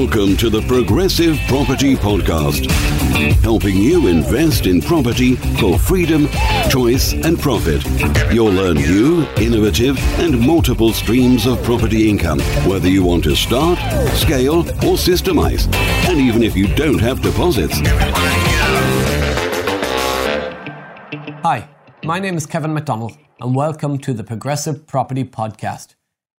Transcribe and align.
Welcome 0.00 0.34
to 0.38 0.48
the 0.48 0.62
Progressive 0.62 1.38
Property 1.46 1.94
Podcast, 1.94 2.70
helping 3.42 3.76
you 3.76 4.06
invest 4.06 4.64
in 4.64 4.80
property 4.80 5.36
for 5.36 5.78
freedom, 5.78 6.26
choice, 6.70 7.12
and 7.12 7.38
profit. 7.38 7.84
You'll 8.32 8.50
learn 8.50 8.76
new, 8.76 9.26
innovative, 9.36 9.98
and 10.18 10.40
multiple 10.40 10.94
streams 10.94 11.44
of 11.44 11.62
property 11.64 12.08
income, 12.08 12.40
whether 12.66 12.88
you 12.88 13.04
want 13.04 13.24
to 13.24 13.36
start, 13.36 13.78
scale, 14.16 14.60
or 14.60 14.96
systemize, 14.96 15.70
and 16.08 16.18
even 16.18 16.42
if 16.42 16.56
you 16.56 16.74
don't 16.76 16.98
have 16.98 17.20
deposits. 17.20 17.78
Hi, 21.42 21.68
my 22.04 22.18
name 22.18 22.38
is 22.38 22.46
Kevin 22.46 22.72
McDonald, 22.72 23.18
and 23.38 23.54
welcome 23.54 23.98
to 23.98 24.14
the 24.14 24.24
Progressive 24.24 24.86
Property 24.86 25.24
Podcast. 25.24 25.94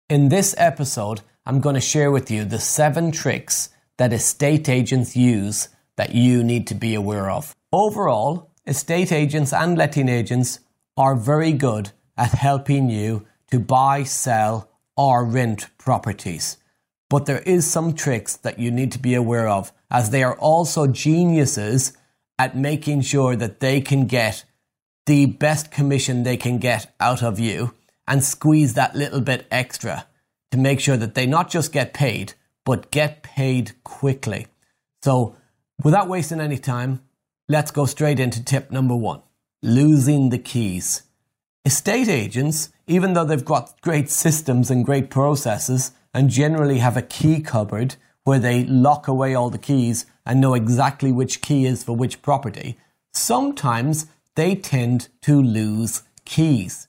In 0.10 0.30
this 0.30 0.56
episode, 0.58 1.22
I'm 1.44 1.60
going 1.60 1.76
to 1.76 1.82
share 1.82 2.12
with 2.12 2.30
you 2.30 2.46
the 2.46 2.60
seven 2.60 3.12
tricks 3.12 3.70
that 3.98 4.14
estate 4.14 4.70
agents 4.70 5.16
use 5.16 5.70
that 5.98 6.14
you 6.14 6.44
need 6.44 6.68
to 6.68 6.76
be 6.76 6.94
aware 6.94 7.32
of. 7.32 7.56
Overall, 7.72 8.52
estate 8.68 9.12
agents 9.12 9.52
and 9.52 9.76
letting 9.76 10.08
agents 10.08 10.60
are 10.96 11.16
very 11.16 11.52
good 11.52 11.92
at 12.16 12.32
helping 12.32 12.92
you 12.92 13.26
to 13.50 13.60
buy, 13.60 14.04
sell, 14.04 14.70
or 14.96 15.26
rent 15.26 15.68
properties. 15.80 16.58
But 17.10 17.26
there 17.26 17.40
is 17.40 17.70
some 17.70 17.94
tricks 17.94 18.36
that 18.38 18.60
you 18.60 18.70
need 18.70 18.92
to 18.92 19.00
be 19.00 19.16
aware 19.16 19.48
of 19.48 19.72
as 19.90 20.12
they 20.12 20.24
are 20.24 20.38
also 20.38 20.86
geniuses 20.86 21.98
at 22.38 22.56
making 22.56 23.02
sure 23.02 23.36
that 23.36 23.60
they 23.62 23.82
can 23.82 24.06
get 24.06 24.46
the 25.08 25.26
best 25.26 25.72
commission 25.72 26.22
they 26.22 26.38
can 26.38 26.60
get 26.60 26.94
out 27.00 27.24
of 27.24 27.40
you 27.40 27.74
and 28.08 28.24
squeeze 28.24 28.76
that 28.76 28.96
little 28.96 29.22
bit 29.22 29.48
extra 29.50 30.06
to 30.52 30.58
make 30.58 30.80
sure 30.80 30.98
that 30.98 31.16
they 31.16 31.26
not 31.26 31.50
just 31.50 31.72
get 31.72 31.94
paid, 31.94 32.34
but 32.66 32.92
get 32.92 33.24
paid 33.24 33.72
quickly. 33.84 34.48
So, 35.02 35.36
without 35.84 36.08
wasting 36.08 36.40
any 36.40 36.58
time, 36.58 37.02
let's 37.50 37.72
go 37.72 37.86
straight 37.86 38.20
into 38.20 38.44
tip 38.44 38.72
number 38.72 38.96
one 38.96 39.22
losing 39.64 40.30
the 40.30 40.40
keys. 40.40 41.04
Estate 41.64 42.08
agents, 42.08 42.70
even 42.88 43.14
though 43.14 43.24
they've 43.24 43.46
got 43.46 43.80
great 43.82 44.10
systems 44.10 44.72
and 44.72 44.84
great 44.84 45.12
processes 45.12 45.92
and 46.14 46.30
generally 46.30 46.80
have 46.80 46.98
a 46.98 47.04
key 47.04 47.42
cupboard 47.42 47.96
where 48.24 48.40
they 48.40 48.66
lock 48.66 49.08
away 49.08 49.36
all 49.36 49.50
the 49.50 49.60
keys 49.60 50.06
and 50.26 50.42
know 50.42 50.56
exactly 50.56 51.12
which 51.12 51.42
key 51.42 51.66
is 51.66 51.84
for 51.84 51.96
which 51.96 52.22
property, 52.22 52.78
sometimes 53.14 54.08
they 54.36 54.56
tend 54.56 55.10
to 55.22 55.42
lose 55.42 56.04
keys. 56.26 56.88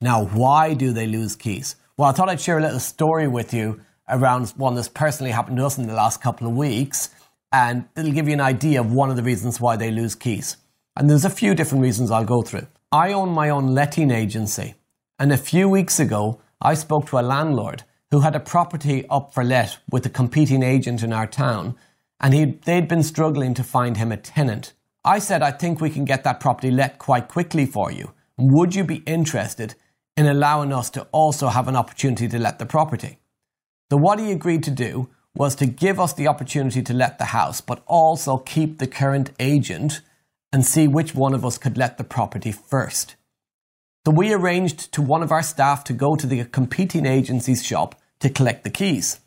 Now, 0.00 0.24
why 0.24 0.74
do 0.74 0.92
they 0.92 1.06
lose 1.06 1.34
keys? 1.34 1.76
Well, 1.98 2.10
I 2.10 2.12
thought 2.12 2.28
I'd 2.28 2.42
share 2.42 2.58
a 2.58 2.62
little 2.62 2.78
story 2.78 3.26
with 3.26 3.54
you 3.54 3.80
around 4.06 4.50
one 4.58 4.74
that's 4.74 4.86
personally 4.86 5.30
happened 5.30 5.56
to 5.56 5.64
us 5.64 5.78
in 5.78 5.86
the 5.86 5.94
last 5.94 6.20
couple 6.20 6.46
of 6.46 6.54
weeks, 6.54 7.08
and 7.52 7.88
it'll 7.96 8.12
give 8.12 8.28
you 8.28 8.34
an 8.34 8.40
idea 8.42 8.80
of 8.80 8.92
one 8.92 9.08
of 9.08 9.16
the 9.16 9.22
reasons 9.22 9.62
why 9.62 9.76
they 9.76 9.90
lose 9.90 10.14
keys. 10.14 10.58
And 10.94 11.08
there's 11.08 11.24
a 11.24 11.30
few 11.30 11.54
different 11.54 11.82
reasons 11.82 12.10
I'll 12.10 12.26
go 12.26 12.42
through. 12.42 12.66
I 12.92 13.14
own 13.14 13.30
my 13.30 13.48
own 13.48 13.68
letting 13.74 14.10
agency, 14.10 14.74
and 15.18 15.32
a 15.32 15.38
few 15.38 15.70
weeks 15.70 15.98
ago, 15.98 16.38
I 16.60 16.74
spoke 16.74 17.06
to 17.06 17.18
a 17.18 17.22
landlord 17.22 17.84
who 18.10 18.20
had 18.20 18.36
a 18.36 18.40
property 18.40 19.06
up 19.08 19.32
for 19.32 19.42
let 19.42 19.78
with 19.90 20.04
a 20.04 20.10
competing 20.10 20.62
agent 20.62 21.02
in 21.02 21.14
our 21.14 21.26
town, 21.26 21.76
and 22.20 22.34
he'd, 22.34 22.62
they'd 22.64 22.88
been 22.88 23.02
struggling 23.02 23.54
to 23.54 23.64
find 23.64 23.96
him 23.96 24.12
a 24.12 24.18
tenant. 24.18 24.74
I 25.02 25.18
said, 25.18 25.40
I 25.40 25.50
think 25.50 25.80
we 25.80 25.88
can 25.88 26.04
get 26.04 26.24
that 26.24 26.40
property 26.40 26.70
let 26.70 26.98
quite 26.98 27.28
quickly 27.28 27.64
for 27.64 27.90
you. 27.90 28.12
Would 28.36 28.74
you 28.74 28.84
be 28.84 28.96
interested 29.06 29.76
in 30.16 30.26
allowing 30.26 30.72
us 30.72 30.90
to 30.90 31.06
also 31.12 31.48
have 31.48 31.68
an 31.68 31.76
opportunity 31.76 32.26
to 32.28 32.38
let 32.38 32.58
the 32.58 32.66
property. 32.66 33.18
So, 33.90 33.96
what 33.96 34.18
he 34.18 34.32
agreed 34.32 34.62
to 34.64 34.70
do 34.70 35.08
was 35.34 35.54
to 35.56 35.66
give 35.66 36.00
us 36.00 36.14
the 36.14 36.26
opportunity 36.26 36.82
to 36.82 36.94
let 36.94 37.18
the 37.18 37.26
house, 37.26 37.60
but 37.60 37.82
also 37.86 38.38
keep 38.38 38.78
the 38.78 38.86
current 38.86 39.30
agent 39.38 40.00
and 40.52 40.64
see 40.64 40.88
which 40.88 41.14
one 41.14 41.34
of 41.34 41.44
us 41.44 41.58
could 41.58 41.76
let 41.76 41.98
the 41.98 42.04
property 42.04 42.50
first. 42.50 43.16
So, 44.06 44.12
we 44.12 44.32
arranged 44.32 44.92
to 44.92 45.02
one 45.02 45.22
of 45.22 45.30
our 45.30 45.42
staff 45.42 45.84
to 45.84 45.92
go 45.92 46.16
to 46.16 46.26
the 46.26 46.44
competing 46.44 47.06
agency's 47.06 47.64
shop 47.64 47.94
to 48.20 48.30
collect 48.30 48.64
the 48.64 48.70
keys. 48.70 49.20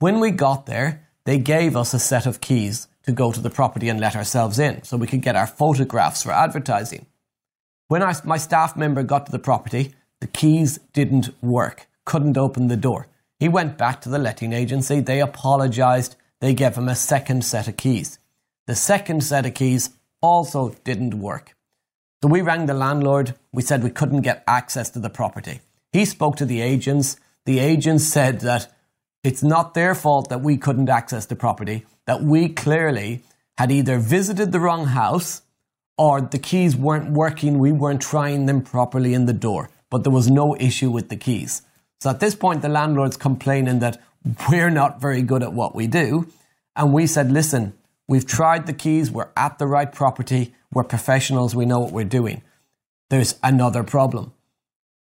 When 0.00 0.18
we 0.18 0.32
got 0.32 0.66
there, 0.66 1.06
they 1.24 1.38
gave 1.38 1.76
us 1.76 1.94
a 1.94 2.00
set 2.00 2.26
of 2.26 2.40
keys 2.40 2.88
to 3.04 3.12
go 3.12 3.30
to 3.30 3.40
the 3.40 3.50
property 3.50 3.88
and 3.88 4.00
let 4.00 4.16
ourselves 4.16 4.58
in 4.58 4.82
so 4.82 4.96
we 4.96 5.06
could 5.06 5.22
get 5.22 5.36
our 5.36 5.46
photographs 5.46 6.22
for 6.22 6.32
advertising. 6.32 7.06
When 7.88 8.02
my 8.24 8.38
staff 8.38 8.76
member 8.76 9.02
got 9.02 9.26
to 9.26 9.32
the 9.32 9.38
property, 9.38 9.94
the 10.22 10.28
keys 10.28 10.78
didn't 10.92 11.30
work, 11.42 11.88
couldn't 12.04 12.38
open 12.38 12.68
the 12.68 12.76
door. 12.76 13.08
He 13.40 13.48
went 13.48 13.76
back 13.76 14.00
to 14.02 14.08
the 14.08 14.20
letting 14.20 14.52
agency, 14.52 15.00
they 15.00 15.20
apologised, 15.20 16.14
they 16.40 16.54
gave 16.54 16.76
him 16.76 16.88
a 16.88 16.94
second 16.94 17.44
set 17.44 17.66
of 17.66 17.76
keys. 17.76 18.20
The 18.68 18.76
second 18.76 19.24
set 19.24 19.46
of 19.46 19.54
keys 19.54 19.90
also 20.20 20.76
didn't 20.84 21.18
work. 21.18 21.56
So 22.22 22.28
we 22.28 22.40
rang 22.40 22.66
the 22.66 22.72
landlord, 22.72 23.34
we 23.52 23.62
said 23.62 23.82
we 23.82 23.90
couldn't 23.90 24.20
get 24.20 24.44
access 24.46 24.90
to 24.90 25.00
the 25.00 25.10
property. 25.10 25.60
He 25.92 26.04
spoke 26.04 26.36
to 26.36 26.46
the 26.46 26.60
agents, 26.60 27.16
the 27.44 27.58
agents 27.58 28.04
said 28.04 28.42
that 28.42 28.72
it's 29.24 29.42
not 29.42 29.74
their 29.74 29.92
fault 29.92 30.28
that 30.28 30.40
we 30.40 30.56
couldn't 30.56 30.88
access 30.88 31.26
the 31.26 31.34
property, 31.34 31.84
that 32.06 32.22
we 32.22 32.48
clearly 32.48 33.22
had 33.58 33.72
either 33.72 33.98
visited 33.98 34.52
the 34.52 34.60
wrong 34.60 34.86
house 34.86 35.42
or 35.98 36.20
the 36.20 36.38
keys 36.38 36.76
weren't 36.76 37.10
working, 37.10 37.58
we 37.58 37.72
weren't 37.72 38.00
trying 38.00 38.46
them 38.46 38.62
properly 38.62 39.14
in 39.14 39.26
the 39.26 39.32
door 39.32 39.68
but 39.92 40.04
there 40.04 40.12
was 40.12 40.30
no 40.30 40.56
issue 40.56 40.90
with 40.90 41.10
the 41.10 41.16
keys. 41.16 41.60
So 42.00 42.08
at 42.08 42.18
this 42.18 42.34
point, 42.34 42.62
the 42.62 42.70
landlord's 42.70 43.18
complaining 43.18 43.80
that 43.80 44.02
we're 44.48 44.70
not 44.70 45.02
very 45.02 45.20
good 45.20 45.42
at 45.42 45.52
what 45.52 45.74
we 45.74 45.86
do. 45.86 46.32
And 46.74 46.94
we 46.94 47.06
said, 47.06 47.30
listen, 47.30 47.74
we've 48.08 48.26
tried 48.26 48.66
the 48.66 48.72
keys, 48.72 49.10
we're 49.10 49.28
at 49.36 49.58
the 49.58 49.66
right 49.66 49.92
property, 49.92 50.54
we're 50.72 50.82
professionals, 50.84 51.54
we 51.54 51.66
know 51.66 51.78
what 51.78 51.92
we're 51.92 52.04
doing. 52.04 52.40
There's 53.10 53.38
another 53.42 53.84
problem. 53.84 54.32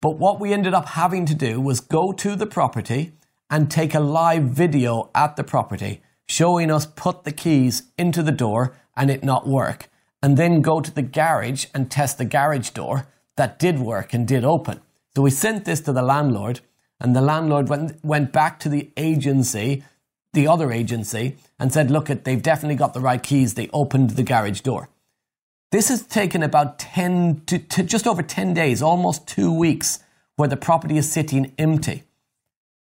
But 0.01 0.17
what 0.17 0.39
we 0.39 0.53
ended 0.53 0.75
up 0.75 0.91
having 0.91 1.27
to 1.27 1.35
do 1.35 1.61
was 1.61 1.81
go 1.81 2.13
to 2.13 2.37
the 2.37 2.47
property 2.47 3.15
and 3.51 3.69
take 3.69 3.95
a 3.95 4.01
live 4.01 4.45
video 4.45 5.11
at 5.13 5.35
the 5.35 5.43
property 5.43 6.03
showing 6.29 6.71
us 6.71 6.87
put 6.87 7.25
the 7.25 7.33
keys 7.33 7.83
into 7.99 8.23
the 8.23 8.31
door 8.31 8.77
and 8.97 9.11
it 9.11 9.25
not 9.25 9.49
work, 9.49 9.89
and 10.23 10.37
then 10.37 10.61
go 10.61 10.81
to 10.81 10.95
the 10.95 11.03
garage 11.03 11.67
and 11.75 11.91
test 11.91 12.19
the 12.19 12.25
garage 12.25 12.71
door 12.71 13.09
that 13.39 13.59
did 13.59 13.79
work 13.79 14.13
and 14.13 14.29
did 14.29 14.45
open. 14.45 14.81
So 15.17 15.23
we 15.23 15.31
sent 15.31 15.65
this 15.65 15.81
to 15.81 15.93
the 15.93 16.03
landlord, 16.03 16.61
and 17.01 17.17
the 17.17 17.23
landlord 17.23 17.69
went, 17.69 18.05
went 18.05 18.33
back 18.33 18.61
to 18.61 18.69
the 18.69 18.91
agency, 18.97 19.83
the 20.35 20.47
other 20.47 20.71
agency, 20.71 21.37
and 21.59 21.73
said, 21.73 21.91
Look, 21.91 22.11
at 22.11 22.25
they've 22.25 22.43
definitely 22.43 22.77
got 22.77 22.95
the 22.95 23.01
right 23.01 23.23
keys. 23.23 23.55
They 23.55 23.71
opened 23.73 24.11
the 24.11 24.23
garage 24.23 24.61
door. 24.61 24.91
This 25.73 25.89
has 25.89 26.03
taken 26.03 26.43
about 26.43 26.79
10 26.79 27.43
to, 27.47 27.59
to 27.59 27.83
just 27.83 28.07
over 28.07 28.23
10 28.23 28.55
days, 28.55 28.83
almost 28.83 29.27
two 29.27 29.53
weeks, 29.53 30.01
where 30.37 30.49
the 30.49 30.57
property 30.57 30.97
is 30.97 31.11
sitting 31.11 31.53
empty. 31.59 32.05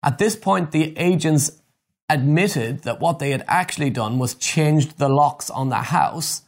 At 0.03 0.17
this 0.17 0.35
point, 0.35 0.71
the 0.71 0.97
agents 0.97 1.61
admitted 2.09 2.83
that 2.83 2.99
what 2.99 3.19
they 3.19 3.31
had 3.31 3.43
actually 3.47 3.89
done 3.89 4.17
was 4.17 4.33
changed 4.35 4.97
the 4.97 5.09
locks 5.09 5.49
on 5.49 5.69
the 5.69 5.75
house 5.75 6.43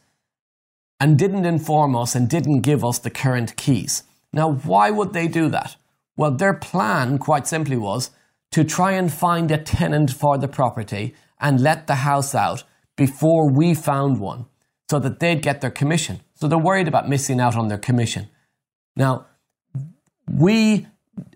and 1.02 1.18
didn't 1.18 1.44
inform 1.44 1.96
us 1.96 2.14
and 2.14 2.30
didn't 2.30 2.60
give 2.60 2.84
us 2.84 3.00
the 3.00 3.10
current 3.10 3.56
keys. 3.56 4.04
Now, 4.32 4.52
why 4.52 4.92
would 4.92 5.12
they 5.12 5.26
do 5.26 5.48
that? 5.48 5.74
Well, 6.16 6.30
their 6.30 6.54
plan, 6.54 7.18
quite 7.18 7.48
simply, 7.48 7.76
was 7.76 8.12
to 8.52 8.62
try 8.62 8.92
and 8.92 9.12
find 9.12 9.50
a 9.50 9.58
tenant 9.58 10.12
for 10.12 10.38
the 10.38 10.46
property 10.46 11.16
and 11.40 11.60
let 11.60 11.88
the 11.88 11.96
house 11.96 12.36
out 12.36 12.62
before 12.94 13.50
we 13.50 13.74
found 13.74 14.20
one 14.20 14.46
so 14.88 15.00
that 15.00 15.18
they'd 15.18 15.42
get 15.42 15.60
their 15.60 15.72
commission. 15.72 16.20
So 16.34 16.46
they're 16.46 16.56
worried 16.56 16.86
about 16.86 17.08
missing 17.08 17.40
out 17.40 17.56
on 17.56 17.66
their 17.66 17.78
commission. 17.78 18.28
Now, 18.94 19.26
we 20.30 20.86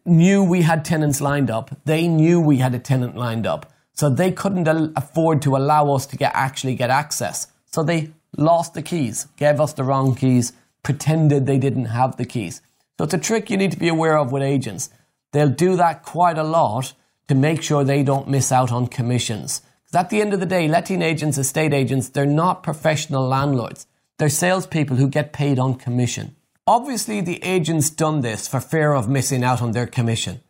knew 0.05 0.45
we 0.45 0.63
had 0.63 0.85
tenants 0.85 1.21
lined 1.21 1.51
up. 1.51 1.77
They 1.87 2.07
knew 2.07 2.41
we 2.41 2.59
had 2.59 2.73
a 2.73 2.79
tenant 2.79 3.17
lined 3.17 3.49
up. 3.49 3.73
So 3.95 4.11
they 4.11 4.31
couldn't 4.31 4.69
afford 4.97 5.43
to 5.43 5.57
allow 5.57 5.93
us 5.93 6.07
to 6.07 6.17
get 6.17 6.31
actually 6.35 6.77
get 6.77 6.91
access. 6.91 7.49
So 7.73 7.83
they 7.83 8.13
lost 8.37 8.75
the 8.75 8.83
keys, 8.83 9.27
gave 9.37 9.61
us 9.61 9.73
the 9.73 9.85
wrong 9.85 10.15
keys, 10.15 10.53
pretended 10.83 11.47
they 11.47 11.59
didn't 11.59 11.87
have 11.87 12.17
the 12.17 12.25
keys. 12.25 12.63
So 12.99 13.05
it's 13.05 13.15
a 13.15 13.19
trick 13.19 13.51
you 13.51 13.57
need 13.57 13.73
to 13.73 13.79
be 13.79 13.89
aware 13.89 14.17
of 14.17 14.33
with 14.33 14.43
agents. 14.43 14.91
They'll 15.33 15.49
do 15.49 15.77
that 15.77 16.03
quite 16.03 16.39
a 16.39 16.45
lot 16.45 16.95
to 17.29 17.35
make 17.35 17.63
sure 17.63 17.85
they 17.85 18.03
don't 18.03 18.29
miss 18.29 18.53
out 18.53 18.73
on 18.73 18.87
commissions. 18.87 19.63
Because 19.85 20.05
at 20.05 20.11
the 20.11 20.21
end 20.21 20.33
of 20.33 20.41
the 20.41 20.47
day, 20.47 20.69
letting 20.69 21.03
agents, 21.03 21.39
estate 21.39 21.75
agents, 21.75 22.09
they're 22.09 22.27
not 22.27 22.63
professional 22.63 23.27
landlords. 23.27 23.87
They're 24.19 24.29
salespeople 24.29 24.97
who 24.97 25.09
get 25.09 25.33
paid 25.33 25.59
on 25.59 25.75
commission. 25.75 26.37
Obviously, 26.67 27.21
the 27.21 27.43
agents 27.45 27.91
done 27.91 28.23
this 28.23 28.49
for 28.49 28.61
fear 28.61 28.93
of 28.93 29.09
missing 29.09 29.45
out 29.45 29.63
on 29.63 29.73
their 29.73 29.87
commission, 29.87 30.41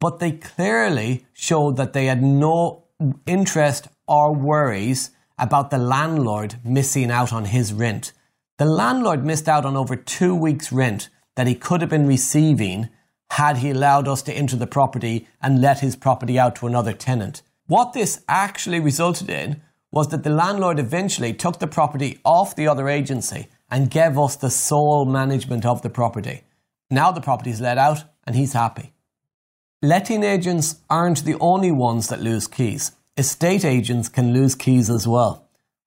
but 0.00 0.18
they 0.18 0.32
clearly 0.32 1.26
showed 1.32 1.76
that 1.76 1.92
they 1.92 2.06
had 2.06 2.22
no 2.22 2.84
interest 3.26 3.88
or 4.06 4.34
worries 4.34 5.10
about 5.38 5.70
the 5.70 5.78
landlord 5.78 6.56
missing 6.64 7.10
out 7.10 7.32
on 7.32 7.46
his 7.46 7.72
rent. 7.72 8.12
The 8.58 8.64
landlord 8.64 9.24
missed 9.24 9.48
out 9.48 9.64
on 9.64 9.76
over 9.76 9.96
two 9.96 10.34
weeks' 10.34 10.72
rent 10.72 11.08
that 11.36 11.46
he 11.46 11.54
could 11.54 11.80
have 11.80 11.90
been 11.90 12.06
receiving 12.06 12.88
had 13.30 13.58
he 13.58 13.70
allowed 13.70 14.08
us 14.08 14.22
to 14.22 14.32
enter 14.32 14.56
the 14.56 14.66
property 14.66 15.28
and 15.40 15.60
let 15.60 15.80
his 15.80 15.96
property 15.96 16.38
out 16.38 16.56
to 16.56 16.66
another 16.66 16.92
tenant. 16.92 17.42
what 17.66 17.92
this 17.92 18.22
actually 18.28 18.80
resulted 18.80 19.28
in 19.28 19.60
was 19.92 20.08
that 20.08 20.24
the 20.24 20.30
landlord 20.30 20.78
eventually 20.78 21.32
took 21.34 21.58
the 21.58 21.66
property 21.66 22.18
off 22.24 22.56
the 22.56 22.66
other 22.66 22.88
agency 22.88 23.46
and 23.70 23.90
gave 23.90 24.18
us 24.18 24.36
the 24.36 24.50
sole 24.50 25.04
management 25.04 25.64
of 25.64 25.82
the 25.82 25.90
property. 25.90 26.42
Now 26.90 27.12
the 27.12 27.20
property 27.20 27.50
is 27.50 27.60
let 27.60 27.78
out 27.78 28.04
and 28.26 28.34
he's 28.34 28.54
happy. 28.54 28.92
Letting 29.82 30.24
agents 30.24 30.76
aren't 30.88 31.24
the 31.24 31.36
only 31.40 31.70
ones 31.70 32.08
that 32.08 32.22
lose 32.22 32.46
keys. 32.46 32.92
Estate 33.18 33.64
agents 33.64 34.08
can 34.08 34.32
lose 34.32 34.54
keys 34.54 34.88
as 34.88 35.08
well. 35.08 35.44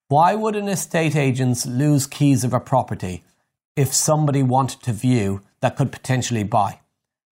Why 0.10 0.36
would 0.36 0.58
an 0.58 0.68
estate 0.68 1.16
agent 1.16 1.66
lose 1.66 2.06
keys 2.06 2.44
of 2.44 2.54
a 2.54 2.60
property 2.60 3.24
if 3.78 3.94
somebody 3.94 4.44
wanted 4.44 4.84
to 4.84 4.92
view 4.92 5.42
that 5.62 5.78
could 5.78 5.94
potentially 5.94 6.44
buy? 6.44 6.82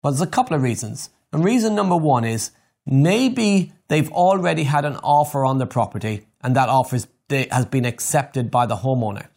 Well, 0.04 0.14
there's 0.14 0.22
a 0.22 0.28
couple 0.28 0.56
of 0.56 0.62
reasons. 0.62 1.10
And 1.34 1.44
reason 1.44 1.74
number 1.74 1.98
one 1.98 2.26
is 2.26 2.52
maybe 2.86 3.74
they've 3.88 4.12
already 4.12 4.66
had 4.66 4.86
an 4.86 4.98
offer 4.98 5.44
on 5.44 5.58
the 5.58 5.66
property 5.66 6.28
and 6.42 6.56
that 6.56 6.70
offer 6.70 7.00
has 7.32 7.66
been 7.66 7.86
accepted 7.86 8.52
by 8.52 8.68
the 8.68 8.76
homeowner. 8.76 9.30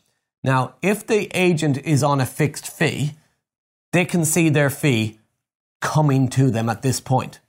Now, 0.44 0.74
if 0.82 1.06
the 1.06 1.30
agent 1.34 1.78
is 1.78 2.02
on 2.02 2.20
a 2.20 2.26
fixed 2.26 2.66
fee, 2.66 3.12
they 3.92 4.04
can 4.04 4.26
see 4.26 4.50
their 4.50 4.68
fee 4.68 5.18
coming 5.80 6.28
to 6.28 6.50
them 6.50 6.68
at 6.68 6.82
this 6.82 7.00
point. 7.00 7.40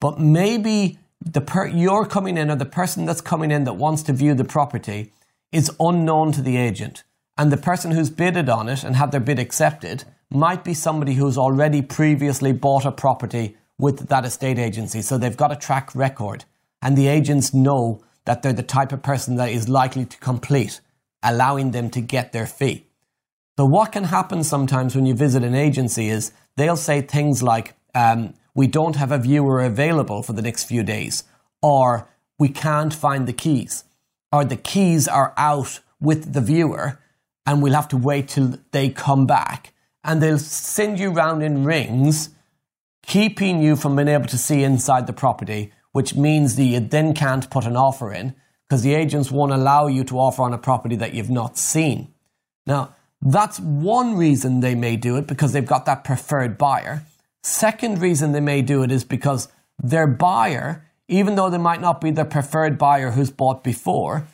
But 0.00 0.18
maybe 0.18 0.98
the 1.24 1.40
per- 1.40 1.66
you're 1.66 2.06
coming 2.06 2.36
in 2.36 2.50
or 2.50 2.56
the 2.56 2.64
person 2.64 3.06
that's 3.06 3.20
coming 3.20 3.50
in 3.50 3.64
that 3.64 3.74
wants 3.74 4.02
to 4.04 4.12
view 4.12 4.34
the 4.34 4.44
property 4.44 5.12
is 5.52 5.70
unknown 5.80 6.32
to 6.32 6.42
the 6.42 6.56
agent. 6.56 7.04
And 7.36 7.50
the 7.50 7.56
person 7.56 7.90
who's 7.90 8.10
bidded 8.10 8.48
on 8.48 8.68
it 8.68 8.84
and 8.84 8.94
had 8.94 9.10
their 9.10 9.20
bid 9.20 9.38
accepted 9.38 10.04
might 10.30 10.64
be 10.64 10.74
somebody 10.74 11.14
who's 11.14 11.38
already 11.38 11.82
previously 11.82 12.52
bought 12.52 12.84
a 12.84 12.92
property 12.92 13.56
with 13.78 14.08
that 14.08 14.24
estate 14.24 14.58
agency. 14.58 15.02
So 15.02 15.18
they've 15.18 15.36
got 15.36 15.52
a 15.52 15.56
track 15.56 15.94
record. 15.94 16.44
And 16.82 16.96
the 16.96 17.08
agents 17.08 17.54
know 17.54 18.04
that 18.24 18.42
they're 18.42 18.52
the 18.52 18.62
type 18.62 18.92
of 18.92 19.02
person 19.02 19.36
that 19.36 19.50
is 19.50 19.68
likely 19.68 20.04
to 20.04 20.18
complete, 20.18 20.80
allowing 21.22 21.70
them 21.70 21.90
to 21.90 22.00
get 22.00 22.32
their 22.32 22.46
fee. 22.46 22.86
So, 23.56 23.64
what 23.64 23.92
can 23.92 24.04
happen 24.04 24.42
sometimes 24.42 24.96
when 24.96 25.06
you 25.06 25.14
visit 25.14 25.44
an 25.44 25.54
agency 25.54 26.08
is 26.08 26.32
they'll 26.56 26.76
say 26.76 27.00
things 27.00 27.42
like, 27.42 27.74
um, 27.94 28.34
We 28.54 28.66
don't 28.66 28.96
have 28.96 29.12
a 29.12 29.18
viewer 29.18 29.62
available 29.62 30.22
for 30.22 30.32
the 30.32 30.42
next 30.42 30.64
few 30.64 30.82
days, 30.82 31.24
or 31.62 32.08
We 32.38 32.48
can't 32.48 32.92
find 32.92 33.26
the 33.26 33.32
keys, 33.32 33.84
or 34.32 34.44
the 34.44 34.56
keys 34.56 35.06
are 35.08 35.32
out 35.36 35.80
with 36.00 36.32
the 36.32 36.40
viewer 36.40 36.98
and 37.46 37.62
we'll 37.62 37.74
have 37.74 37.88
to 37.88 37.96
wait 37.96 38.28
till 38.28 38.58
they 38.72 38.88
come 38.88 39.26
back. 39.26 39.72
And 40.02 40.22
they'll 40.22 40.38
send 40.38 40.98
you 40.98 41.10
round 41.10 41.42
in 41.42 41.64
rings, 41.64 42.30
keeping 43.06 43.62
you 43.62 43.76
from 43.76 43.96
being 43.96 44.08
able 44.08 44.26
to 44.26 44.38
see 44.38 44.62
inside 44.62 45.06
the 45.06 45.12
property 45.12 45.72
which 45.94 46.16
means 46.16 46.56
that 46.56 46.64
you 46.64 46.80
then 46.80 47.14
can't 47.14 47.48
put 47.50 47.64
an 47.64 47.76
offer 47.76 48.12
in 48.12 48.34
because 48.68 48.82
the 48.82 48.92
agents 48.94 49.30
won't 49.30 49.52
allow 49.52 49.86
you 49.86 50.02
to 50.02 50.18
offer 50.18 50.42
on 50.42 50.52
a 50.52 50.58
property 50.58 50.96
that 50.96 51.14
you've 51.14 51.30
not 51.30 51.56
seen. 51.56 52.12
Now, 52.66 52.96
that's 53.22 53.60
one 53.60 54.16
reason 54.16 54.58
they 54.58 54.74
may 54.74 54.96
do 54.96 55.16
it 55.16 55.28
because 55.28 55.52
they've 55.52 55.64
got 55.64 55.86
that 55.86 56.02
preferred 56.02 56.58
buyer. 56.58 57.04
Second 57.44 58.00
reason 58.00 58.32
they 58.32 58.40
may 58.40 58.62
do 58.62 58.82
it 58.82 58.90
is 58.90 59.04
because 59.04 59.48
their 59.78 60.06
buyer, 60.06 60.82
even 61.08 61.34
though 61.34 61.50
they 61.50 61.58
might 61.58 61.82
not 61.82 62.00
be 62.00 62.10
the 62.10 62.24
preferred 62.24 62.78
buyer 62.78 63.10
who's 63.10 63.30
bought 63.30 63.62
before, 63.62 64.26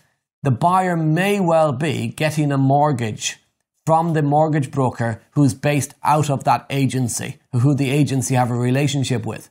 the 0.45 0.53
buyer 0.53 0.97
may 0.97 1.41
well 1.41 1.73
be 1.73 2.07
getting 2.07 2.53
a 2.53 2.57
mortgage 2.57 3.39
from 3.85 4.13
the 4.13 4.23
mortgage 4.23 4.71
broker 4.71 5.21
who's 5.33 5.55
based 5.55 5.93
out 6.05 6.31
of 6.31 6.45
that 6.45 6.65
agency, 6.71 7.39
who 7.51 7.75
the 7.75 7.91
agency 7.91 8.37
have 8.37 8.53
a 8.53 8.55
relationship 8.55 9.27
with. 9.27 9.51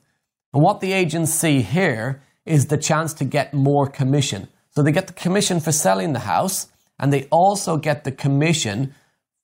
And 0.54 0.62
what 0.62 0.80
the 0.80 0.94
agents 0.94 1.30
see 1.30 1.60
here 1.60 2.22
is 2.46 2.68
the 2.68 2.78
chance 2.78 3.12
to 3.14 3.26
get 3.26 3.52
more 3.52 3.86
commission. 3.86 4.48
So 4.70 4.82
they 4.82 4.90
get 4.90 5.06
the 5.06 5.12
commission 5.12 5.60
for 5.60 5.70
selling 5.70 6.14
the 6.14 6.20
house 6.20 6.68
and 6.98 7.12
they 7.12 7.24
also 7.24 7.76
get 7.76 8.04
the 8.04 8.12
commission 8.12 8.94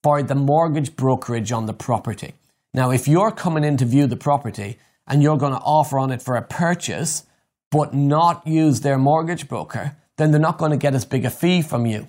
for 0.03 0.23
the 0.23 0.35
mortgage 0.35 0.97
brokerage 0.97 1.53
on 1.53 1.67
the 1.67 1.75
property. 1.75 2.33
Now, 2.77 2.91
if 2.91 3.09
you're 3.09 3.33
coming 3.33 3.65
in 3.65 3.79
to 3.79 3.85
view 3.85 4.07
the 4.07 4.17
property 4.17 4.79
and 5.09 5.23
you're 5.23 5.39
going 5.39 5.55
to 5.55 5.59
offer 5.59 5.99
on 5.99 6.13
it 6.13 6.23
for 6.23 6.37
a 6.37 6.43
purchase, 6.43 7.25
but 7.71 7.95
not 7.95 8.47
use 8.47 8.83
their 8.83 8.99
mortgage 8.99 9.49
broker, 9.49 9.97
then 10.19 10.31
they're 10.31 10.41
not 10.41 10.59
going 10.59 10.71
to 10.71 10.77
get 10.77 10.95
as 10.95 11.05
big 11.05 11.25
a 11.25 11.31
fee 11.31 11.63
from 11.63 11.87
you. 11.87 12.07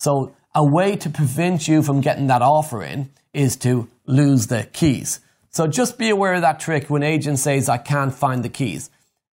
So, 0.00 0.34
a 0.54 0.64
way 0.64 0.96
to 0.96 1.10
prevent 1.10 1.68
you 1.68 1.82
from 1.82 2.00
getting 2.00 2.28
that 2.28 2.40
offer 2.40 2.82
in 2.82 3.10
is 3.34 3.56
to 3.56 3.88
lose 4.06 4.46
the 4.46 4.66
keys. 4.72 5.20
So 5.50 5.66
just 5.66 5.98
be 5.98 6.08
aware 6.08 6.34
of 6.34 6.40
that 6.40 6.60
trick 6.60 6.88
when 6.88 7.02
agent 7.02 7.38
says, 7.38 7.68
I 7.68 7.76
can't 7.76 8.14
find 8.14 8.42
the 8.42 8.48
keys. 8.48 8.90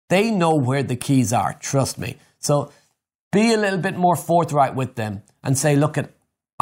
They 0.08 0.30
know 0.32 0.56
where 0.56 0.82
the 0.82 0.96
keys 0.96 1.32
are, 1.32 1.54
trust 1.54 1.98
me. 1.98 2.16
So 2.40 2.72
be 3.30 3.52
a 3.52 3.56
little 3.56 3.78
bit 3.78 3.96
more 3.96 4.16
forthright 4.16 4.74
with 4.74 4.96
them 4.96 5.22
and 5.44 5.56
say, 5.56 5.76
look 5.76 5.96
at 5.96 6.10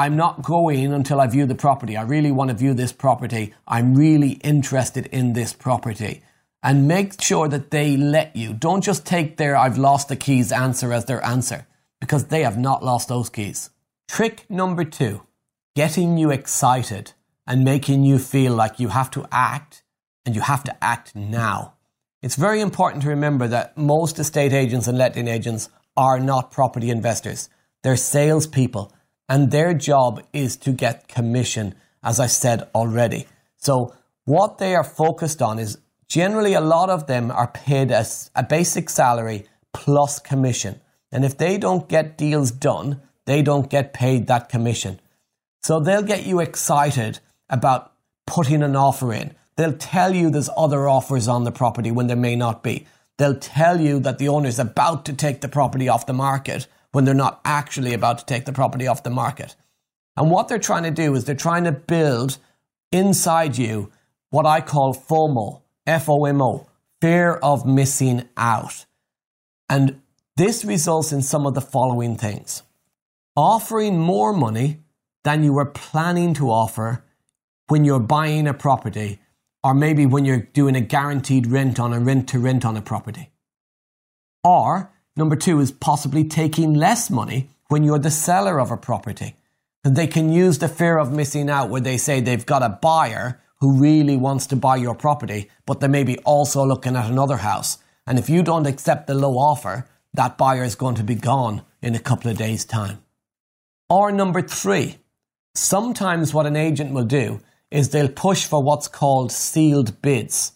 I'm 0.00 0.16
not 0.16 0.40
going 0.40 0.94
until 0.94 1.20
I 1.20 1.26
view 1.26 1.44
the 1.44 1.54
property. 1.54 1.94
I 1.94 2.04
really 2.04 2.32
want 2.32 2.48
to 2.48 2.56
view 2.56 2.72
this 2.72 2.90
property. 2.90 3.52
I'm 3.68 3.94
really 3.94 4.30
interested 4.42 5.04
in 5.08 5.34
this 5.34 5.52
property. 5.52 6.22
And 6.62 6.88
make 6.88 7.20
sure 7.20 7.48
that 7.48 7.70
they 7.70 7.98
let 7.98 8.34
you. 8.34 8.54
Don't 8.54 8.82
just 8.82 9.04
take 9.04 9.36
their 9.36 9.54
I've 9.54 9.76
lost 9.76 10.08
the 10.08 10.16
keys 10.16 10.52
answer 10.52 10.94
as 10.94 11.04
their 11.04 11.22
answer 11.22 11.66
because 12.00 12.28
they 12.28 12.44
have 12.44 12.56
not 12.56 12.82
lost 12.82 13.08
those 13.08 13.28
keys. 13.28 13.68
Trick 14.08 14.46
number 14.48 14.84
two, 14.84 15.20
getting 15.76 16.16
you 16.16 16.30
excited 16.30 17.12
and 17.46 17.62
making 17.62 18.02
you 18.02 18.18
feel 18.18 18.54
like 18.54 18.80
you 18.80 18.88
have 18.88 19.10
to 19.10 19.26
act 19.30 19.82
and 20.24 20.34
you 20.34 20.40
have 20.40 20.64
to 20.64 20.82
act 20.82 21.14
now. 21.14 21.74
It's 22.22 22.36
very 22.36 22.62
important 22.62 23.02
to 23.02 23.10
remember 23.10 23.48
that 23.48 23.76
most 23.76 24.18
estate 24.18 24.54
agents 24.54 24.86
and 24.86 24.96
letting 24.96 25.28
agents 25.28 25.68
are 25.94 26.18
not 26.18 26.50
property 26.50 26.88
investors. 26.88 27.50
They're 27.82 27.96
salespeople, 27.96 28.94
and 29.30 29.52
their 29.52 29.72
job 29.72 30.20
is 30.32 30.56
to 30.56 30.72
get 30.72 31.06
commission, 31.06 31.76
as 32.02 32.18
I 32.18 32.26
said 32.26 32.68
already. 32.74 33.26
So, 33.58 33.94
what 34.24 34.58
they 34.58 34.74
are 34.74 34.84
focused 34.84 35.40
on 35.40 35.60
is 35.60 35.78
generally 36.08 36.54
a 36.54 36.60
lot 36.60 36.90
of 36.90 37.06
them 37.06 37.30
are 37.30 37.46
paid 37.46 37.92
a, 37.92 38.04
a 38.34 38.42
basic 38.42 38.90
salary 38.90 39.46
plus 39.72 40.18
commission. 40.18 40.80
And 41.12 41.24
if 41.24 41.38
they 41.38 41.58
don't 41.58 41.88
get 41.88 42.18
deals 42.18 42.50
done, 42.50 43.00
they 43.24 43.40
don't 43.40 43.70
get 43.70 43.94
paid 43.94 44.26
that 44.26 44.48
commission. 44.48 45.00
So, 45.62 45.78
they'll 45.78 46.02
get 46.02 46.26
you 46.26 46.40
excited 46.40 47.20
about 47.48 47.92
putting 48.26 48.64
an 48.64 48.74
offer 48.74 49.12
in. 49.12 49.34
They'll 49.56 49.76
tell 49.76 50.12
you 50.12 50.30
there's 50.30 50.50
other 50.56 50.88
offers 50.88 51.28
on 51.28 51.44
the 51.44 51.52
property 51.52 51.92
when 51.92 52.08
there 52.08 52.16
may 52.16 52.34
not 52.34 52.64
be. 52.64 52.86
They'll 53.16 53.38
tell 53.38 53.80
you 53.80 54.00
that 54.00 54.18
the 54.18 54.28
owner 54.28 54.48
is 54.48 54.58
about 54.58 55.04
to 55.04 55.12
take 55.12 55.40
the 55.40 55.48
property 55.48 55.88
off 55.88 56.06
the 56.06 56.12
market 56.12 56.66
when 56.92 57.04
they're 57.04 57.14
not 57.14 57.40
actually 57.44 57.94
about 57.94 58.18
to 58.18 58.26
take 58.26 58.44
the 58.44 58.52
property 58.52 58.86
off 58.86 59.02
the 59.02 59.10
market. 59.10 59.56
And 60.16 60.30
what 60.30 60.48
they're 60.48 60.58
trying 60.58 60.82
to 60.82 60.90
do 60.90 61.14
is 61.14 61.24
they're 61.24 61.34
trying 61.34 61.64
to 61.64 61.72
build 61.72 62.38
inside 62.92 63.56
you 63.56 63.92
what 64.30 64.46
I 64.46 64.60
call 64.60 64.94
FOMO, 64.94 65.62
F 65.86 66.08
O 66.08 66.24
M 66.24 66.42
O, 66.42 66.66
fear 67.00 67.34
of 67.34 67.66
missing 67.66 68.28
out. 68.36 68.84
And 69.68 70.00
this 70.36 70.64
results 70.64 71.12
in 71.12 71.22
some 71.22 71.46
of 71.46 71.54
the 71.54 71.60
following 71.60 72.16
things 72.16 72.62
offering 73.36 73.98
more 73.98 74.32
money 74.32 74.80
than 75.24 75.44
you 75.44 75.52
were 75.52 75.66
planning 75.66 76.34
to 76.34 76.50
offer 76.50 77.04
when 77.68 77.84
you're 77.84 78.00
buying 78.00 78.46
a 78.46 78.54
property 78.54 79.20
or 79.62 79.74
maybe 79.74 80.06
when 80.06 80.24
you're 80.24 80.48
doing 80.52 80.74
a 80.74 80.80
guaranteed 80.80 81.46
rent 81.46 81.78
on 81.78 81.92
a 81.92 82.00
rent 82.00 82.28
to 82.28 82.38
rent 82.38 82.64
on 82.64 82.76
a 82.76 82.82
property. 82.82 83.30
Or 84.42 84.92
number 85.20 85.36
two 85.36 85.60
is 85.60 85.70
possibly 85.70 86.24
taking 86.24 86.72
less 86.72 87.10
money 87.10 87.50
when 87.68 87.84
you're 87.84 87.98
the 87.98 88.10
seller 88.10 88.58
of 88.58 88.70
a 88.70 88.76
property. 88.76 89.36
And 89.84 89.94
they 89.94 90.06
can 90.06 90.32
use 90.32 90.58
the 90.58 90.66
fear 90.66 90.96
of 90.96 91.12
missing 91.12 91.50
out 91.50 91.68
where 91.68 91.82
they 91.82 91.98
say 91.98 92.20
they've 92.20 92.46
got 92.54 92.62
a 92.62 92.78
buyer 92.80 93.38
who 93.60 93.78
really 93.78 94.16
wants 94.16 94.46
to 94.46 94.56
buy 94.56 94.76
your 94.76 94.94
property, 94.94 95.50
but 95.66 95.80
they 95.80 95.88
may 95.88 96.04
be 96.04 96.16
also 96.20 96.64
looking 96.64 96.96
at 96.96 97.10
another 97.10 97.36
house. 97.36 97.76
And 98.06 98.18
if 98.18 98.30
you 98.30 98.42
don't 98.42 98.66
accept 98.66 99.06
the 99.06 99.14
low 99.14 99.34
offer, 99.34 99.86
that 100.14 100.38
buyer 100.38 100.64
is 100.64 100.74
going 100.74 100.94
to 100.94 101.04
be 101.04 101.14
gone 101.14 101.62
in 101.82 101.94
a 101.94 102.00
couple 102.00 102.30
of 102.30 102.38
days' 102.38 102.64
time. 102.64 103.02
Or 103.90 104.10
number 104.10 104.40
three, 104.40 104.96
sometimes 105.54 106.32
what 106.32 106.46
an 106.46 106.56
agent 106.56 106.94
will 106.94 107.04
do 107.04 107.40
is 107.70 107.90
they'll 107.90 108.08
push 108.08 108.46
for 108.46 108.62
what's 108.62 108.88
called 108.88 109.30
sealed 109.30 110.00
bids, 110.00 110.52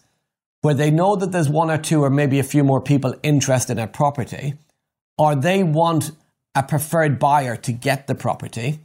where 0.65 0.73
they 0.73 0.89
know 0.89 1.15
that 1.15 1.31
there's 1.31 1.47
one 1.47 1.69
or 1.69 1.77
two 1.77 2.03
or 2.03 2.09
maybe 2.09 2.39
a 2.39 2.43
few 2.43 2.63
more 2.63 2.81
people 2.81 3.13
interested 3.21 3.77
in 3.77 3.83
a 3.83 3.87
property, 3.87 4.55
or 5.15 5.35
they 5.35 5.61
want 5.61 6.09
a 6.55 6.63
preferred 6.63 7.19
buyer 7.19 7.55
to 7.55 7.71
get 7.71 8.07
the 8.07 8.15
property. 8.15 8.79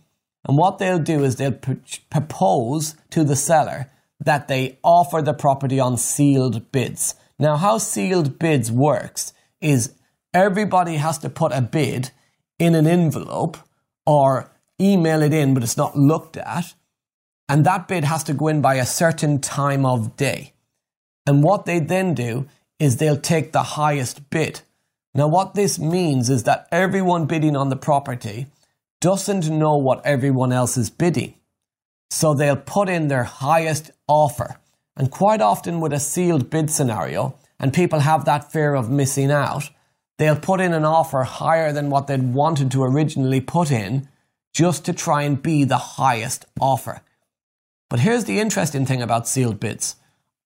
And 0.46 0.58
what 0.58 0.76
they'll 0.76 0.99
do 0.99 1.25
is 1.25 1.37
they'll 1.37 1.52
p- 1.52 1.78
propose 2.10 2.96
to 3.08 3.25
the 3.25 3.34
seller 3.34 3.90
that 4.20 4.46
they 4.46 4.78
offer 4.84 5.22
the 5.22 5.32
property 5.32 5.80
on 5.80 5.96
sealed 5.96 6.70
bids. 6.70 7.14
Now, 7.38 7.56
how 7.56 7.78
sealed 7.78 8.38
bids 8.38 8.70
works 8.70 9.32
is 9.62 9.94
everybody 10.34 10.96
has 10.96 11.16
to 11.20 11.30
put 11.30 11.52
a 11.52 11.62
bid 11.62 12.10
in 12.58 12.75
an 12.75 12.87
envelope 12.87 13.56
or 14.04 14.52
email 14.78 15.22
it 15.22 15.32
in, 15.32 15.54
but 15.54 15.62
it's 15.62 15.78
not 15.78 15.96
looked 15.96 16.37
at 16.37 16.75
and 17.50 17.66
that 17.66 17.88
bid 17.88 18.04
has 18.04 18.22
to 18.25 18.32
go 18.32 18.46
in 18.46 18.60
by 18.60 18.75
a 18.76 18.87
certain 18.87 19.40
time 19.40 19.84
of 19.84 20.16
day. 20.16 20.52
And 21.30 21.44
what 21.44 21.64
they 21.64 21.78
then 21.78 22.14
do 22.14 22.49
is 22.80 22.96
they'll 22.96 23.16
take 23.16 23.52
the 23.52 23.62
highest 23.62 24.30
bid. 24.30 24.62
Now, 25.14 25.28
what 25.28 25.54
this 25.54 25.78
means 25.78 26.28
is 26.28 26.42
that 26.42 26.66
everyone 26.72 27.26
bidding 27.26 27.54
on 27.54 27.68
the 27.68 27.76
property 27.76 28.49
doesn't 29.00 29.49
know 29.49 29.76
what 29.76 30.04
everyone 30.04 30.50
else 30.50 30.76
is 30.76 30.90
bidding. 30.90 31.34
So 32.10 32.34
they'll 32.34 32.56
put 32.56 32.88
in 32.88 33.06
their 33.06 33.22
highest 33.22 33.92
offer. 34.08 34.56
And 34.96 35.08
quite 35.08 35.40
often, 35.40 35.78
with 35.78 35.92
a 35.92 36.00
sealed 36.00 36.50
bid 36.50 36.68
scenario, 36.68 37.37
and 37.60 37.72
people 37.72 38.00
have 38.00 38.25
that 38.25 38.50
fear 38.50 38.75
of 38.75 38.90
missing 38.90 39.30
out, 39.30 39.70
they'll 40.18 40.34
put 40.34 40.60
in 40.60 40.72
an 40.72 40.84
offer 40.84 41.22
higher 41.22 41.72
than 41.72 41.90
what 41.90 42.08
they'd 42.08 42.34
wanted 42.34 42.72
to 42.72 42.82
originally 42.82 43.40
put 43.40 43.70
in 43.70 44.08
just 44.52 44.84
to 44.87 44.92
try 44.92 45.22
and 45.22 45.40
be 45.40 45.62
the 45.62 45.78
highest 45.78 46.44
offer. 46.60 47.02
But 47.88 48.00
here's 48.00 48.25
the 48.25 48.40
interesting 48.40 48.84
thing 48.84 49.00
about 49.00 49.28
sealed 49.28 49.60
bids 49.60 49.94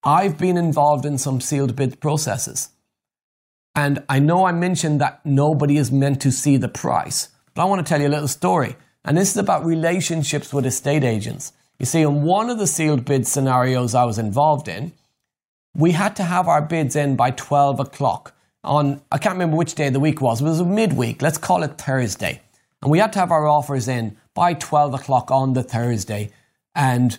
I've 0.04 0.36
been 0.36 0.58
involved 0.58 1.06
in 1.06 1.16
some 1.16 1.40
sealed 1.40 1.74
bid 1.74 1.98
processes. 2.00 2.68
And 3.74 4.04
I 4.08 4.18
know 4.18 4.44
I 4.44 4.52
mentioned 4.52 5.00
that 5.00 5.24
nobody 5.24 5.78
is 5.78 5.90
meant 5.90 6.20
to 6.22 6.30
see 6.30 6.56
the 6.56 6.68
price, 6.68 7.28
but 7.54 7.62
I 7.62 7.64
want 7.64 7.84
to 7.84 7.88
tell 7.88 8.00
you 8.00 8.08
a 8.08 8.10
little 8.10 8.28
story. 8.28 8.76
And 9.04 9.16
this 9.16 9.30
is 9.30 9.36
about 9.36 9.64
relationships 9.64 10.52
with 10.52 10.66
estate 10.66 11.04
agents. 11.04 11.52
You 11.78 11.86
see, 11.86 12.02
in 12.02 12.22
one 12.22 12.50
of 12.50 12.58
the 12.58 12.66
sealed 12.66 13.04
bid 13.04 13.26
scenarios 13.26 13.94
I 13.94 14.04
was 14.04 14.18
involved 14.18 14.68
in, 14.68 14.92
we 15.74 15.90
had 15.90 16.14
to 16.16 16.22
have 16.22 16.46
our 16.48 16.62
bids 16.62 16.94
in 16.94 17.16
by 17.16 17.30
12 17.32 17.80
o'clock 17.80 18.34
on, 18.62 19.02
I 19.10 19.18
can't 19.18 19.34
remember 19.34 19.56
which 19.56 19.74
day 19.74 19.88
of 19.88 19.92
the 19.92 20.00
week 20.00 20.20
was, 20.20 20.40
it 20.40 20.44
was 20.44 20.60
a 20.60 20.64
midweek, 20.64 21.20
let's 21.20 21.38
call 21.38 21.62
it 21.62 21.78
Thursday. 21.78 22.40
And 22.80 22.90
we 22.90 22.98
had 22.98 23.12
to 23.14 23.18
have 23.18 23.32
our 23.32 23.48
offers 23.48 23.88
in 23.88 24.16
by 24.34 24.54
12 24.54 24.94
o'clock 24.94 25.30
on 25.30 25.54
the 25.54 25.62
Thursday. 25.62 26.30
And 26.74 27.18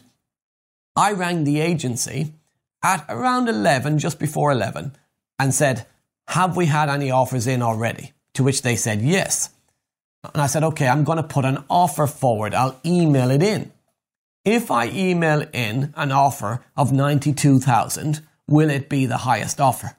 I 0.96 1.12
rang 1.12 1.44
the 1.44 1.60
agency 1.60 2.34
at 2.86 3.04
around 3.10 3.50
11, 3.50 3.98
just 3.98 4.20
before 4.20 4.52
11, 4.52 4.96
and 5.40 5.54
said, 5.54 5.88
Have 6.28 6.56
we 6.56 6.68
had 6.68 6.88
any 6.88 7.10
offers 7.10 7.48
in 7.48 7.64
already? 7.64 8.14
To 8.36 8.44
which 8.44 8.62
they 8.62 8.76
said, 8.76 9.02
Yes. 9.02 9.50
And 10.34 10.42
I 10.42 10.48
said, 10.48 10.64
okay, 10.64 10.88
I'm 10.88 11.04
going 11.04 11.18
to 11.18 11.24
put 11.24 11.46
an 11.46 11.64
offer 11.70 12.08
forward. 12.08 12.56
I'll 12.56 12.80
email 12.84 13.30
it 13.30 13.44
in. 13.44 13.72
If 14.44 14.72
I 14.72 14.88
email 14.88 15.44
in 15.54 15.94
an 15.96 16.12
offer 16.12 16.64
of 16.76 16.92
92,000, 16.92 18.22
will 18.48 18.70
it 18.70 18.90
be 18.90 19.06
the 19.06 19.18
highest 19.18 19.62
offer? 19.62 19.98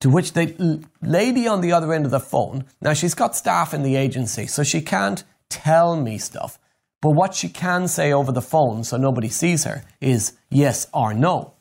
To 0.00 0.10
which 0.10 0.34
the 0.34 0.84
lady 1.02 1.48
on 1.48 1.62
the 1.62 1.72
other 1.72 1.92
end 1.92 2.04
of 2.04 2.10
the 2.10 2.20
phone, 2.20 2.64
now 2.80 2.92
she's 2.92 3.14
got 3.14 3.34
staff 3.34 3.72
in 3.74 3.82
the 3.82 3.96
agency, 3.96 4.46
so 4.46 4.62
she 4.62 4.80
can't 4.80 5.24
tell 5.48 5.96
me 5.96 6.18
stuff. 6.18 6.58
But 7.00 7.12
what 7.12 7.34
she 7.34 7.48
can 7.48 7.88
say 7.88 8.12
over 8.12 8.30
the 8.30 8.42
phone, 8.42 8.84
so 8.84 8.96
nobody 8.96 9.28
sees 9.28 9.64
her, 9.64 9.84
is 10.00 10.32
yes 10.48 10.86
or 10.92 11.12
no. 11.12 11.53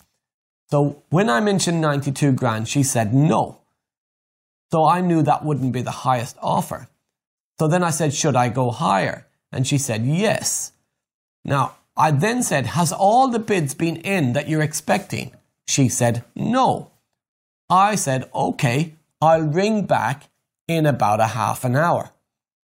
So 0.74 1.04
when 1.10 1.30
I 1.30 1.40
mentioned 1.40 1.82
92 1.82 2.32
grand, 2.32 2.68
she 2.68 2.82
said 2.82 3.14
no. 3.14 3.60
So 4.72 4.84
I 4.86 5.02
knew 5.02 5.22
that 5.22 5.46
wouldn't 5.46 5.72
be 5.72 5.84
the 5.84 6.02
highest 6.02 6.36
offer. 6.42 6.88
So 7.60 7.68
then 7.68 7.84
I 7.84 7.92
said, 7.92 8.12
Should 8.12 8.36
I 8.36 8.50
go 8.50 8.72
higher? 8.72 9.28
And 9.52 9.68
she 9.68 9.78
said, 9.78 10.04
Yes. 10.04 10.72
Now, 11.46 11.76
I 11.96 12.10
then 12.10 12.42
said, 12.42 12.66
Has 12.66 12.92
all 12.92 13.28
the 13.28 13.38
bids 13.38 13.76
been 13.76 13.98
in 13.98 14.34
that 14.34 14.50
you're 14.50 14.64
expecting? 14.64 15.34
She 15.68 15.90
said, 15.90 16.24
No. 16.36 16.90
I 17.70 17.94
said, 17.94 18.28
Okay, 18.34 18.96
I'll 19.22 19.44
ring 19.44 19.86
back 19.86 20.32
in 20.68 20.88
about 20.88 21.20
a 21.20 21.36
half 21.38 21.64
an 21.64 21.76
hour. 21.76 22.14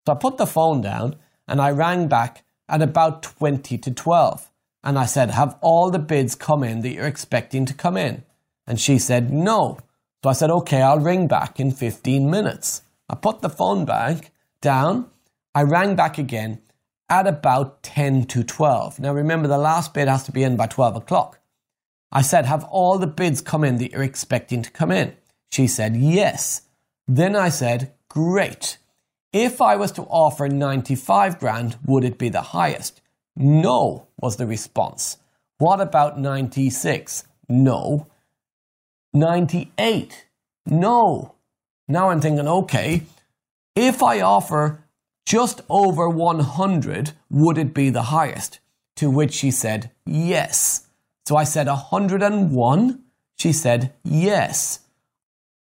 So 0.06 0.12
I 0.12 0.16
put 0.18 0.36
the 0.36 0.46
phone 0.46 0.82
down 0.82 1.16
and 1.48 1.62
I 1.62 1.72
rang 1.72 2.10
back 2.10 2.44
at 2.68 2.82
about 2.82 3.24
20 3.24 3.78
to 3.78 3.92
12. 3.92 4.52
And 4.84 5.00
I 5.00 5.06
said, 5.06 5.32
Have 5.32 5.58
all 5.62 5.90
the 5.90 6.00
bids 6.00 6.36
come 6.36 6.64
in 6.64 6.82
that 6.82 6.92
you're 6.92 7.08
expecting 7.08 7.66
to 7.66 7.74
come 7.74 7.98
in? 7.98 8.24
And 8.68 8.80
she 8.80 9.00
said, 9.00 9.32
No. 9.32 9.80
So 10.24 10.30
I 10.30 10.34
said, 10.34 10.50
Okay, 10.50 10.82
I'll 10.82 11.00
ring 11.00 11.28
back 11.28 11.60
in 11.60 11.72
15 11.72 12.30
minutes. 12.30 12.82
I 13.10 13.16
put 13.16 13.42
the 13.42 13.50
phone 13.50 13.86
back 13.86 14.32
down. 14.62 15.10
I 15.56 15.64
rang 15.64 15.96
back 15.96 16.18
again 16.18 16.62
at 17.10 17.28
about 17.28 17.84
10 17.84 18.26
to 18.26 18.44
12. 18.44 19.00
Now 19.00 19.14
remember, 19.14 19.48
the 19.48 19.58
last 19.58 19.94
bid 19.94 20.08
has 20.08 20.24
to 20.24 20.32
be 20.32 20.44
in 20.44 20.58
by 20.58 20.68
12 20.68 20.96
o'clock. 20.96 21.40
I 22.12 22.22
said, 22.22 22.46
Have 22.46 22.64
all 22.66 22.98
the 22.98 23.08
bids 23.08 23.42
come 23.42 23.64
in 23.64 23.78
that 23.78 23.92
you're 23.92 24.04
expecting 24.04 24.62
to 24.62 24.72
come 24.72 24.92
in? 24.92 25.16
She 25.52 25.68
said, 25.68 25.96
Yes. 25.96 26.64
Then 27.08 27.36
I 27.36 27.50
said, 27.50 27.94
Great. 28.10 28.78
If 29.32 29.62
I 29.62 29.76
was 29.76 29.92
to 29.94 30.04
offer 30.04 30.48
95 30.48 31.40
grand, 31.40 31.78
would 31.86 32.04
it 32.04 32.20
be 32.20 32.30
the 32.30 32.42
highest? 32.42 33.02
No, 33.36 34.08
was 34.20 34.38
the 34.38 34.46
response. 34.46 35.18
What 35.58 35.82
about 35.82 36.20
96? 36.20 37.26
No. 37.50 38.08
98? 39.14 40.26
No. 40.66 41.36
Now 41.88 42.10
I'm 42.10 42.22
thinking, 42.22 42.48
okay, 42.48 43.04
if 43.76 44.02
I 44.04 44.22
offer 44.22 44.84
just 45.26 45.62
over 45.70 46.10
100, 46.10 47.12
would 47.30 47.58
it 47.58 47.74
be 47.74 47.90
the 47.90 48.04
highest? 48.04 48.60
To 48.98 49.10
which 49.10 49.34
she 49.34 49.52
said, 49.52 49.90
yes. 50.06 50.88
So 51.26 51.36
I 51.36 51.44
said, 51.44 51.68
101? 51.68 53.04
She 53.38 53.52
said, 53.52 53.94
yes. 54.04 54.80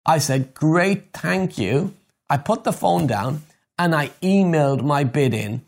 I 0.05 0.19
said, 0.19 0.53
great, 0.53 1.13
thank 1.13 1.57
you. 1.57 1.95
I 2.29 2.37
put 2.37 2.65
the 2.65 2.73
phone 2.73 3.07
down 3.07 3.43
and 3.79 3.95
I 3.95 4.09
emailed 4.23 4.83
my 4.83 5.05
bid 5.05 5.33
in 5.33 5.63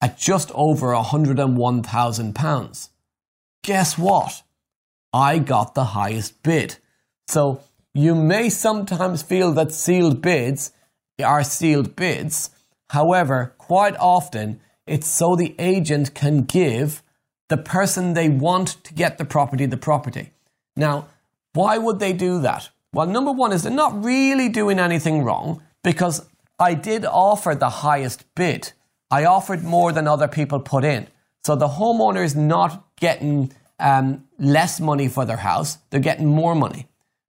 at 0.00 0.18
just 0.18 0.50
over 0.54 0.88
£101,000. 0.88 2.88
Guess 3.64 3.98
what? 3.98 4.42
I 5.12 5.38
got 5.38 5.74
the 5.74 5.84
highest 5.84 6.42
bid. 6.42 6.76
So 7.26 7.62
you 7.94 8.14
may 8.14 8.48
sometimes 8.48 9.22
feel 9.22 9.52
that 9.52 9.72
sealed 9.72 10.22
bids 10.22 10.72
are 11.22 11.42
sealed 11.42 11.96
bids. 11.96 12.50
However, 12.90 13.54
quite 13.58 13.96
often 13.98 14.60
it's 14.86 15.08
so 15.08 15.36
the 15.36 15.54
agent 15.58 16.14
can 16.14 16.42
give 16.42 17.02
the 17.48 17.56
person 17.56 18.14
they 18.14 18.28
want 18.28 18.82
to 18.84 18.94
get 18.94 19.18
the 19.18 19.24
property 19.24 19.66
the 19.66 19.76
property. 19.76 20.30
Now, 20.76 21.08
why 21.54 21.78
would 21.78 21.98
they 21.98 22.12
do 22.12 22.40
that? 22.40 22.70
Well, 22.92 23.06
number 23.06 23.32
one 23.32 23.52
is 23.52 23.62
they're 23.62 23.72
not 23.72 24.04
really 24.04 24.48
doing 24.48 24.78
anything 24.78 25.24
wrong 25.24 25.62
because 25.82 26.26
I 26.58 26.74
did 26.74 27.04
offer 27.04 27.54
the 27.54 27.68
highest 27.68 28.24
bid. 28.34 28.72
I 29.10 29.24
offered 29.24 29.64
more 29.64 29.92
than 29.92 30.06
other 30.06 30.28
people 30.28 30.60
put 30.60 30.84
in. 30.84 31.06
So 31.44 31.56
the 31.56 31.68
homeowner 31.68 32.24
is 32.24 32.36
not 32.36 32.84
getting 32.96 33.52
um, 33.78 34.24
less 34.38 34.80
money 34.80 35.08
for 35.08 35.24
their 35.24 35.38
house, 35.38 35.78
they're 35.90 36.00
getting 36.00 36.26
more 36.26 36.54
money. 36.54 36.86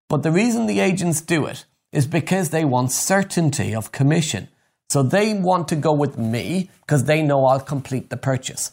But 0.10 0.24
the 0.24 0.32
reason 0.32 0.66
the 0.66 0.80
agents 0.80 1.22
do 1.22 1.46
it 1.46 1.66
is 1.92 2.08
because 2.08 2.50
they 2.50 2.66
want 2.66 2.92
certainty 2.92 3.76
of 3.76 3.92
commission. 3.92 4.50
So 4.90 5.04
they 5.04 5.34
want 5.36 5.68
to 5.68 5.76
go 5.76 5.94
with 5.94 6.18
me 6.18 6.72
because 6.82 7.04
they 7.04 7.22
know 7.22 7.46
I'll 7.46 7.60
complete 7.60 8.10
the 8.10 8.18
purchase. 8.18 8.72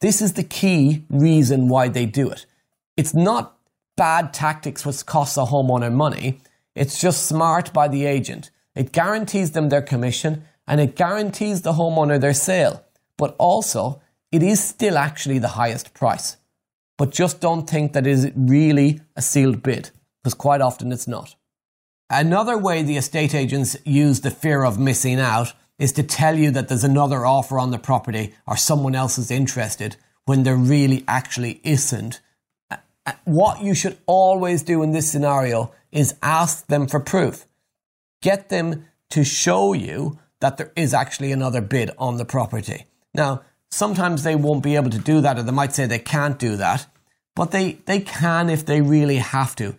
This 0.00 0.22
is 0.22 0.32
the 0.34 0.44
key 0.44 1.04
reason 1.10 1.68
why 1.68 1.88
they 1.88 2.06
do 2.06 2.30
it. 2.30 2.46
It's 2.96 3.14
not 3.14 3.58
bad 3.96 4.32
tactics 4.32 4.86
which 4.86 5.04
costs 5.04 5.36
a 5.36 5.44
homeowner 5.44 5.92
money. 5.92 6.40
It's 6.74 7.00
just 7.00 7.26
smart 7.26 7.72
by 7.72 7.88
the 7.88 8.06
agent. 8.06 8.50
It 8.74 8.92
guarantees 8.92 9.50
them 9.50 9.68
their 9.68 9.82
commission 9.82 10.44
and 10.68 10.80
it 10.80 10.94
guarantees 10.94 11.62
the 11.62 11.72
homeowner 11.72 12.20
their 12.20 12.34
sale. 12.34 12.84
But 13.16 13.34
also, 13.38 14.00
it 14.30 14.42
is 14.42 14.62
still 14.62 14.98
actually 14.98 15.38
the 15.38 15.48
highest 15.48 15.94
price. 15.94 16.36
But 16.98 17.10
just 17.10 17.40
don't 17.40 17.68
think 17.68 17.94
that 17.94 18.06
is 18.06 18.30
really 18.36 19.00
a 19.16 19.22
sealed 19.22 19.62
bid 19.62 19.90
because 20.22 20.34
quite 20.34 20.60
often 20.60 20.92
it's 20.92 21.08
not. 21.08 21.34
Another 22.10 22.56
way 22.58 22.82
the 22.82 22.96
estate 22.96 23.34
agents 23.34 23.76
use 23.84 24.20
the 24.20 24.30
fear 24.30 24.62
of 24.62 24.78
missing 24.78 25.18
out 25.18 25.52
is 25.78 25.92
to 25.92 26.02
tell 26.02 26.36
you 26.36 26.50
that 26.50 26.68
there's 26.68 26.84
another 26.84 27.24
offer 27.24 27.58
on 27.58 27.70
the 27.70 27.78
property 27.78 28.34
or 28.46 28.56
someone 28.56 28.94
else 28.94 29.16
is 29.16 29.30
interested 29.30 29.96
when 30.26 30.42
there 30.42 30.56
really 30.56 31.04
actually 31.08 31.60
isn't. 31.64 32.20
What 33.24 33.62
you 33.62 33.74
should 33.74 33.96
always 34.06 34.62
do 34.62 34.82
in 34.82 34.92
this 34.92 35.10
scenario 35.10 35.72
is 35.92 36.14
ask 36.22 36.66
them 36.66 36.86
for 36.86 37.00
proof. 37.00 37.46
Get 38.20 38.48
them 38.48 38.86
to 39.10 39.24
show 39.24 39.72
you 39.72 40.18
that 40.40 40.56
there 40.56 40.72
is 40.76 40.94
actually 40.94 41.32
another 41.32 41.60
bid 41.60 41.90
on 41.98 42.16
the 42.16 42.24
property. 42.24 42.84
Now, 43.14 43.42
sometimes 43.70 44.22
they 44.22 44.36
won't 44.36 44.62
be 44.62 44.76
able 44.76 44.90
to 44.90 44.98
do 44.98 45.20
that 45.20 45.38
or 45.38 45.42
they 45.42 45.52
might 45.52 45.74
say 45.74 45.86
they 45.86 45.98
can't 45.98 46.38
do 46.38 46.56
that, 46.56 46.86
but 47.34 47.50
they, 47.50 47.72
they 47.86 48.00
can 48.00 48.50
if 48.50 48.66
they 48.66 48.80
really 48.80 49.16
have 49.16 49.54
to 49.56 49.74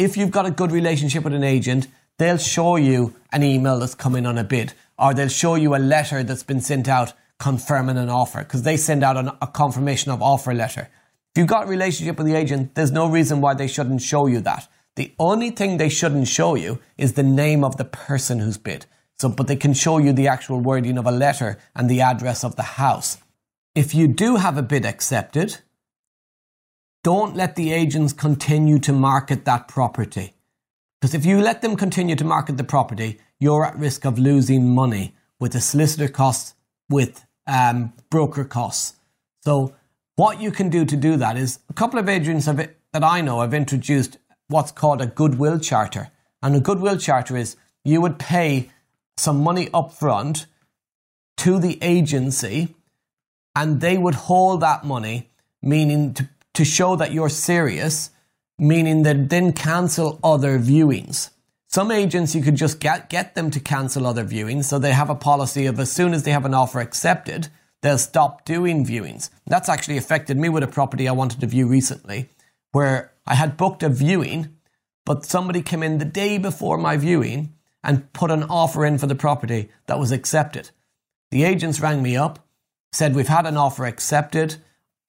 if 0.00 0.16
you've 0.16 0.30
got 0.30 0.46
a 0.46 0.50
good 0.50 0.72
relationship 0.72 1.24
with 1.24 1.34
an 1.34 1.44
agent, 1.44 1.86
they'll 2.16 2.38
show 2.38 2.76
you 2.76 3.14
an 3.32 3.42
email 3.42 3.78
that's 3.78 3.94
come 3.94 4.16
in 4.16 4.24
on 4.24 4.38
a 4.38 4.44
bid, 4.44 4.72
or 4.98 5.12
they'll 5.12 5.28
show 5.28 5.56
you 5.56 5.74
a 5.74 5.76
letter 5.76 6.22
that's 6.22 6.42
been 6.42 6.62
sent 6.62 6.88
out 6.88 7.12
confirming 7.38 7.98
an 7.98 8.08
offer, 8.08 8.38
because 8.38 8.62
they 8.62 8.78
send 8.78 9.04
out 9.04 9.18
an, 9.18 9.30
a 9.42 9.46
confirmation 9.46 10.10
of 10.10 10.22
offer 10.22 10.54
letter. 10.54 10.88
If 11.34 11.38
you've 11.38 11.46
got 11.46 11.64
a 11.64 11.70
relationship 11.70 12.16
with 12.16 12.26
the 12.26 12.34
agent, 12.34 12.74
there's 12.74 12.90
no 12.90 13.10
reason 13.10 13.42
why 13.42 13.52
they 13.52 13.66
shouldn't 13.66 14.00
show 14.00 14.26
you 14.26 14.40
that. 14.40 14.68
The 14.96 15.12
only 15.18 15.50
thing 15.50 15.76
they 15.76 15.90
shouldn't 15.90 16.28
show 16.28 16.54
you 16.54 16.78
is 16.96 17.12
the 17.12 17.22
name 17.22 17.62
of 17.62 17.76
the 17.76 17.84
person 17.84 18.38
who's 18.38 18.56
bid. 18.56 18.86
So, 19.20 19.28
but 19.28 19.48
they 19.48 19.56
can 19.56 19.74
show 19.74 19.98
you 19.98 20.14
the 20.14 20.28
actual 20.28 20.60
wording 20.60 20.96
of 20.96 21.04
a 21.04 21.10
letter 21.10 21.58
and 21.76 21.90
the 21.90 22.00
address 22.00 22.42
of 22.42 22.56
the 22.56 22.62
house. 22.62 23.18
If 23.74 23.94
you 23.94 24.08
do 24.08 24.36
have 24.36 24.56
a 24.56 24.62
bid 24.62 24.86
accepted, 24.86 25.58
don't 27.04 27.36
let 27.36 27.54
the 27.54 27.70
agents 27.70 28.14
continue 28.14 28.78
to 28.78 28.94
market 28.94 29.44
that 29.44 29.68
property. 29.68 30.32
Because 30.98 31.12
if 31.12 31.26
you 31.26 31.38
let 31.38 31.60
them 31.60 31.76
continue 31.76 32.16
to 32.16 32.24
market 32.24 32.56
the 32.56 32.64
property, 32.64 33.20
you're 33.38 33.66
at 33.66 33.78
risk 33.78 34.06
of 34.06 34.18
losing 34.18 34.74
money 34.74 35.14
with 35.38 35.52
the 35.52 35.60
solicitor 35.60 36.08
costs, 36.08 36.54
with 36.88 37.22
um, 37.46 37.92
broker 38.08 38.46
costs. 38.46 38.96
So, 39.44 39.74
what 40.16 40.40
you 40.40 40.50
can 40.50 40.70
do 40.70 40.86
to 40.86 40.96
do 40.96 41.18
that 41.18 41.36
is 41.36 41.58
a 41.68 41.74
couple 41.74 41.98
of 41.98 42.08
agents 42.08 42.46
have, 42.46 42.56
that 42.56 43.04
I 43.04 43.20
know 43.20 43.42
have 43.42 43.52
introduced 43.52 44.16
what's 44.48 44.72
called 44.72 45.02
a 45.02 45.06
goodwill 45.06 45.58
charter. 45.58 46.08
And 46.42 46.56
a 46.56 46.60
goodwill 46.60 46.96
charter 46.96 47.36
is 47.36 47.56
you 47.84 48.00
would 48.00 48.18
pay 48.18 48.70
some 49.20 49.42
money 49.42 49.68
up 49.72 49.92
front 49.92 50.46
to 51.36 51.58
the 51.58 51.78
agency 51.82 52.74
and 53.54 53.80
they 53.80 53.98
would 53.98 54.14
hold 54.14 54.60
that 54.60 54.84
money, 54.84 55.30
meaning 55.62 56.14
to, 56.14 56.28
to 56.54 56.64
show 56.64 56.96
that 56.96 57.12
you're 57.12 57.28
serious, 57.28 58.10
meaning 58.58 59.02
that 59.02 59.28
then 59.28 59.52
cancel 59.52 60.18
other 60.22 60.58
viewings. 60.58 61.30
Some 61.68 61.90
agents, 61.90 62.34
you 62.34 62.42
could 62.42 62.56
just 62.56 62.80
get, 62.80 63.08
get 63.08 63.34
them 63.34 63.50
to 63.52 63.60
cancel 63.60 64.06
other 64.06 64.24
viewings. 64.24 64.64
So 64.64 64.78
they 64.78 64.92
have 64.92 65.10
a 65.10 65.14
policy 65.14 65.66
of 65.66 65.78
as 65.78 65.92
soon 65.92 66.14
as 66.14 66.24
they 66.24 66.32
have 66.32 66.44
an 66.44 66.54
offer 66.54 66.80
accepted, 66.80 67.48
they'll 67.82 67.98
stop 67.98 68.44
doing 68.44 68.84
viewings. 68.84 69.30
That's 69.46 69.68
actually 69.68 69.96
affected 69.96 70.36
me 70.36 70.48
with 70.48 70.62
a 70.62 70.68
property 70.68 71.08
I 71.08 71.12
wanted 71.12 71.40
to 71.40 71.46
view 71.46 71.66
recently, 71.66 72.28
where 72.72 73.12
I 73.26 73.34
had 73.34 73.56
booked 73.56 73.82
a 73.82 73.88
viewing, 73.88 74.56
but 75.06 75.24
somebody 75.24 75.62
came 75.62 75.82
in 75.82 75.98
the 75.98 76.04
day 76.04 76.38
before 76.38 76.76
my 76.76 76.96
viewing 76.96 77.54
and 77.82 78.12
put 78.12 78.30
an 78.30 78.44
offer 78.44 78.84
in 78.84 78.98
for 78.98 79.06
the 79.06 79.14
property 79.14 79.70
that 79.86 79.98
was 79.98 80.12
accepted. 80.12 80.70
The 81.30 81.44
agents 81.44 81.80
rang 81.80 82.02
me 82.02 82.16
up, 82.16 82.46
said, 82.92 83.14
We've 83.14 83.28
had 83.28 83.46
an 83.46 83.56
offer 83.56 83.86
accepted. 83.86 84.56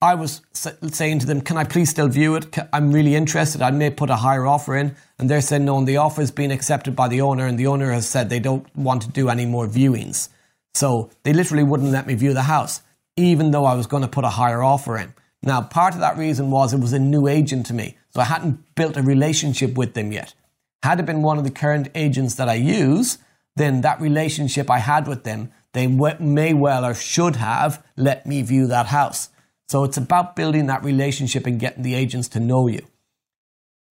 I 0.00 0.14
was 0.14 0.42
saying 0.52 1.20
to 1.20 1.26
them, 1.26 1.40
Can 1.40 1.56
I 1.56 1.64
please 1.64 1.90
still 1.90 2.08
view 2.08 2.34
it? 2.34 2.56
I'm 2.72 2.92
really 2.92 3.14
interested. 3.14 3.62
I 3.62 3.70
may 3.70 3.90
put 3.90 4.10
a 4.10 4.16
higher 4.16 4.46
offer 4.46 4.76
in. 4.76 4.96
And 5.18 5.28
they're 5.28 5.40
saying, 5.40 5.64
No, 5.64 5.78
and 5.78 5.86
the 5.86 5.98
offer 5.98 6.20
has 6.20 6.30
been 6.30 6.50
accepted 6.50 6.96
by 6.96 7.08
the 7.08 7.20
owner, 7.20 7.46
and 7.46 7.58
the 7.58 7.66
owner 7.66 7.92
has 7.92 8.08
said 8.08 8.28
they 8.28 8.40
don't 8.40 8.66
want 8.76 9.02
to 9.02 9.10
do 9.10 9.28
any 9.28 9.46
more 9.46 9.66
viewings. 9.66 10.28
So 10.74 11.10
they 11.22 11.32
literally 11.32 11.64
wouldn't 11.64 11.92
let 11.92 12.06
me 12.06 12.14
view 12.14 12.32
the 12.32 12.42
house, 12.42 12.82
even 13.16 13.50
though 13.50 13.64
I 13.64 13.74
was 13.74 13.86
going 13.86 14.02
to 14.02 14.08
put 14.08 14.24
a 14.24 14.30
higher 14.30 14.62
offer 14.62 14.96
in. 14.96 15.14
Now, 15.42 15.60
part 15.60 15.94
of 15.94 16.00
that 16.00 16.16
reason 16.16 16.50
was 16.50 16.72
it 16.72 16.80
was 16.80 16.92
a 16.92 16.98
new 16.98 17.26
agent 17.26 17.66
to 17.66 17.74
me, 17.74 17.96
so 18.10 18.20
I 18.20 18.24
hadn't 18.24 18.74
built 18.74 18.96
a 18.96 19.02
relationship 19.02 19.74
with 19.74 19.94
them 19.94 20.12
yet. 20.12 20.34
Had 20.82 21.00
it 21.00 21.06
been 21.06 21.22
one 21.22 21.38
of 21.38 21.44
the 21.44 21.50
current 21.50 21.88
agents 21.94 22.34
that 22.34 22.48
I 22.48 22.54
use, 22.54 23.18
then 23.56 23.82
that 23.82 24.00
relationship 24.00 24.70
I 24.70 24.78
had 24.78 25.06
with 25.06 25.24
them 25.24 25.52
they 25.72 25.86
may 25.86 26.52
well 26.52 26.84
or 26.84 26.94
should 26.94 27.36
have 27.36 27.84
let 27.96 28.26
me 28.26 28.42
view 28.42 28.66
that 28.66 28.86
house. 28.86 29.30
So 29.68 29.84
it's 29.84 29.96
about 29.96 30.36
building 30.36 30.66
that 30.66 30.84
relationship 30.84 31.46
and 31.46 31.58
getting 31.58 31.82
the 31.82 31.94
agents 31.94 32.28
to 32.28 32.40
know 32.40 32.68
you. 32.68 32.86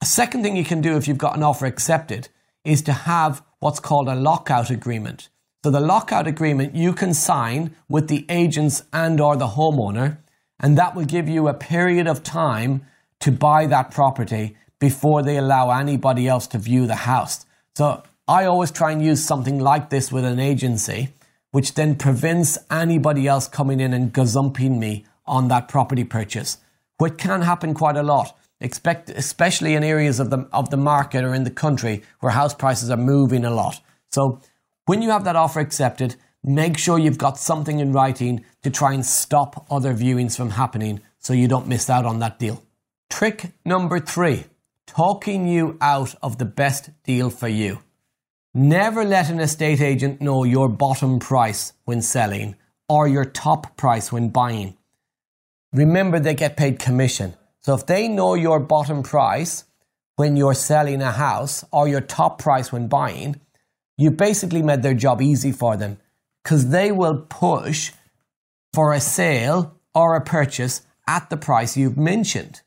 A 0.01 0.05
second 0.05 0.43
thing 0.43 0.55
you 0.55 0.63
can 0.63 0.81
do 0.81 0.95
if 0.95 1.07
you've 1.07 1.17
got 1.17 1.35
an 1.35 1.43
offer 1.43 1.65
accepted 1.65 2.29
is 2.63 2.81
to 2.83 2.93
have 2.93 3.43
what's 3.59 3.79
called 3.79 4.07
a 4.07 4.15
lockout 4.15 4.69
agreement. 4.69 5.29
So 5.63 5.71
the 5.71 5.79
lockout 5.79 6.27
agreement 6.27 6.75
you 6.75 6.93
can 6.93 7.13
sign 7.13 7.75
with 7.89 8.07
the 8.07 8.25
agents 8.29 8.83
and 8.93 9.19
or 9.19 9.35
the 9.35 9.47
homeowner 9.47 10.17
and 10.59 10.77
that 10.77 10.95
will 10.95 11.05
give 11.05 11.27
you 11.27 11.47
a 11.47 11.53
period 11.53 12.07
of 12.07 12.23
time 12.23 12.85
to 13.21 13.31
buy 13.31 13.65
that 13.67 13.91
property 13.91 14.55
before 14.81 15.23
they 15.23 15.37
allow 15.37 15.69
anybody 15.69 16.27
else 16.27 16.47
to 16.47 16.57
view 16.57 16.87
the 16.87 16.95
house. 16.95 17.45
So 17.77 18.03
I 18.27 18.43
always 18.45 18.71
try 18.71 18.91
and 18.91 19.01
use 19.01 19.23
something 19.23 19.59
like 19.59 19.89
this 19.89 20.11
with 20.11 20.25
an 20.25 20.39
agency 20.39 21.13
which 21.51 21.75
then 21.75 21.95
prevents 21.95 22.57
anybody 22.69 23.27
else 23.27 23.47
coming 23.47 23.79
in 23.79 23.93
and 23.93 24.13
gazumping 24.13 24.79
me 24.79 25.05
on 25.25 25.49
that 25.49 25.67
property 25.67 26.03
purchase, 26.03 26.57
which 26.97 27.17
can 27.17 27.41
happen 27.41 27.73
quite 27.73 27.97
a 27.97 28.03
lot. 28.03 28.37
Expect, 28.61 29.09
especially 29.09 29.73
in 29.73 29.83
areas 29.83 30.19
of 30.19 30.29
the, 30.29 30.47
of 30.53 30.69
the 30.69 30.77
market 30.77 31.23
or 31.23 31.33
in 31.33 31.43
the 31.43 31.51
country 31.51 32.03
where 32.19 32.31
house 32.31 32.53
prices 32.53 32.89
are 32.89 32.97
moving 32.97 33.43
a 33.43 33.51
lot. 33.51 33.81
So 34.11 34.41
when 34.85 35.01
you 35.01 35.09
have 35.09 35.25
that 35.25 35.35
offer 35.35 35.59
accepted, 35.59 36.15
make 36.43 36.77
sure 36.77 36.97
you've 36.97 37.17
got 37.17 37.37
something 37.37 37.79
in 37.79 37.91
writing 37.91 38.45
to 38.63 38.69
try 38.69 38.93
and 38.93 39.05
stop 39.05 39.65
other 39.69 39.93
viewings 39.93 40.37
from 40.37 40.51
happening 40.51 41.01
so 41.19 41.33
you 41.33 41.47
don't 41.47 41.67
miss 41.67 41.89
out 41.89 42.05
on 42.05 42.19
that 42.19 42.39
deal. 42.39 42.63
Trick 43.09 43.51
number 43.65 43.99
three, 43.99 44.45
talking 44.95 45.47
you 45.47 45.77
out 45.79 46.13
of 46.21 46.37
the 46.37 46.43
best 46.43 46.89
deal 47.05 47.29
for 47.29 47.47
you. 47.47 47.79
Never 48.53 49.05
let 49.05 49.29
an 49.29 49.39
estate 49.39 49.79
agent 49.79 50.19
know 50.19 50.43
your 50.43 50.67
bottom 50.67 51.17
price 51.17 51.71
when 51.85 52.01
selling 52.01 52.55
or 52.89 53.07
your 53.07 53.23
top 53.23 53.77
price 53.77 54.11
when 54.11 54.27
buying. 54.27 54.75
Remember, 55.71 56.19
they 56.19 56.33
get 56.33 56.57
paid 56.57 56.77
commission. 56.77 57.35
So 57.61 57.73
if 57.73 57.85
they 57.85 58.09
know 58.09 58.33
your 58.33 58.59
bottom 58.59 59.01
price 59.01 59.63
when 60.17 60.35
you're 60.35 60.53
selling 60.53 61.01
a 61.01 61.11
house 61.11 61.63
or 61.71 61.87
your 61.87 62.01
top 62.01 62.37
price 62.37 62.73
when 62.73 62.89
buying, 62.89 63.39
you 63.97 64.11
basically 64.11 64.61
made 64.61 64.83
their 64.83 64.93
job 64.93 65.21
easy 65.21 65.53
for 65.53 65.77
them 65.77 65.99
because 66.43 66.69
they 66.69 66.91
will 66.91 67.25
push 67.29 67.93
for 68.73 68.91
a 68.91 68.99
sale 68.99 69.77
or 69.95 70.15
a 70.15 70.21
purchase 70.21 70.81
at 71.07 71.29
the 71.29 71.37
price 71.37 71.77
you've 71.77 71.97
mentioned. 71.97 72.61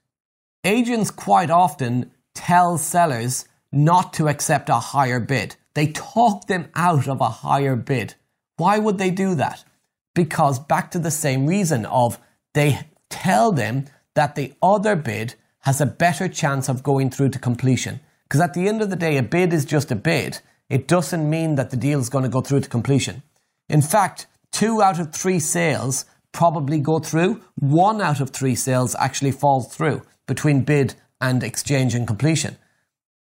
Agents 0.64 1.10
quite 1.10 1.50
often 1.50 2.10
tell 2.35 2.79
sellers 2.79 3.47
not 3.73 4.12
to 4.14 4.29
accept 4.29 4.68
a 4.68 4.75
higher 4.75 5.20
bid 5.20 5.57
they 5.75 5.88
talk 5.88 6.47
them 6.47 6.68
out 6.75 7.09
of 7.09 7.20
a 7.20 7.29
higher 7.29 7.77
bid. 7.77 8.14
Why 8.57 8.79
would 8.79 8.99
they 8.99 9.11
do 9.11 9.35
that? 9.35 9.64
Because 10.14 10.59
back 10.61 10.92
to 10.92 10.99
the 11.01 11.11
same 11.11 11.47
reason 11.47 11.85
of 11.87 12.18
they 12.55 12.87
tell 13.11 13.51
them 13.53 13.87
that 14.14 14.37
the 14.37 14.55
other 14.62 14.94
bid 14.94 15.35
has 15.61 15.81
a 15.81 15.87
better 15.87 16.29
chance 16.29 16.68
of 16.68 16.85
going 16.85 17.11
through 17.11 17.31
to 17.31 17.38
completion. 17.38 18.01
Because 18.23 18.40
at 18.40 18.55
the 18.55 18.68
end 18.68 18.81
of 18.81 18.90
the 18.90 18.97
day, 18.97 19.16
a 19.16 19.23
bid 19.23 19.53
is 19.53 19.64
just 19.64 19.90
a 19.90 19.97
bid. 19.97 20.40
It 20.70 20.87
doesn't 20.87 21.29
mean 21.29 21.57
that 21.57 21.70
the 21.70 21.77
deal 21.77 21.99
is 21.99 22.09
going 22.09 22.25
to 22.25 22.31
go 22.31 22.40
through 22.40 22.61
to 22.61 22.68
completion. 22.68 23.23
In 23.68 23.83
fact, 23.83 24.27
two 24.53 24.81
out 24.81 25.01
of 25.01 25.12
three 25.12 25.40
sales 25.40 26.05
probably 26.31 26.79
go 26.79 27.01
through. 27.01 27.42
One 27.57 28.01
out 28.01 28.20
of 28.20 28.31
three 28.31 28.55
sales 28.55 28.94
actually 28.99 29.33
falls 29.33 29.75
through 29.75 30.03
between 30.27 30.62
bid 30.62 30.94
and 31.20 31.42
exchange 31.42 31.94
and 31.94 32.07
completion. 32.07 32.57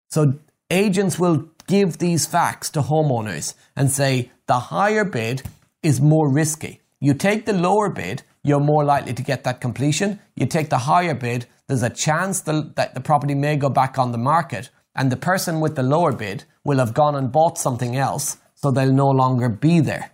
So 0.09 0.35
agents 0.69 1.19
will 1.19 1.49
give 1.67 1.97
these 1.97 2.25
facts 2.25 2.69
to 2.71 2.81
homeowners 2.81 3.53
and 3.75 3.89
say 3.89 4.31
the 4.47 4.59
higher 4.59 5.05
bid 5.05 5.43
is 5.83 6.01
more 6.01 6.29
risky. 6.31 6.81
You 6.99 7.13
take 7.13 7.45
the 7.45 7.53
lower 7.53 7.89
bid, 7.89 8.23
you're 8.43 8.59
more 8.59 8.83
likely 8.83 9.13
to 9.13 9.23
get 9.23 9.43
that 9.43 9.61
completion. 9.61 10.19
You 10.35 10.45
take 10.45 10.69
the 10.69 10.79
higher 10.79 11.15
bid, 11.15 11.45
there's 11.67 11.83
a 11.83 11.89
chance 11.89 12.41
that 12.41 12.93
the 12.93 13.01
property 13.01 13.35
may 13.35 13.55
go 13.55 13.69
back 13.69 13.97
on 13.97 14.11
the 14.11 14.17
market, 14.17 14.69
and 14.95 15.11
the 15.11 15.17
person 15.17 15.61
with 15.61 15.75
the 15.75 15.83
lower 15.83 16.11
bid 16.11 16.43
will 16.65 16.79
have 16.79 16.93
gone 16.93 17.15
and 17.15 17.31
bought 17.31 17.57
something 17.57 17.95
else, 17.95 18.37
so 18.55 18.71
they'll 18.71 18.91
no 18.91 19.09
longer 19.09 19.47
be 19.47 19.79
there. 19.79 20.11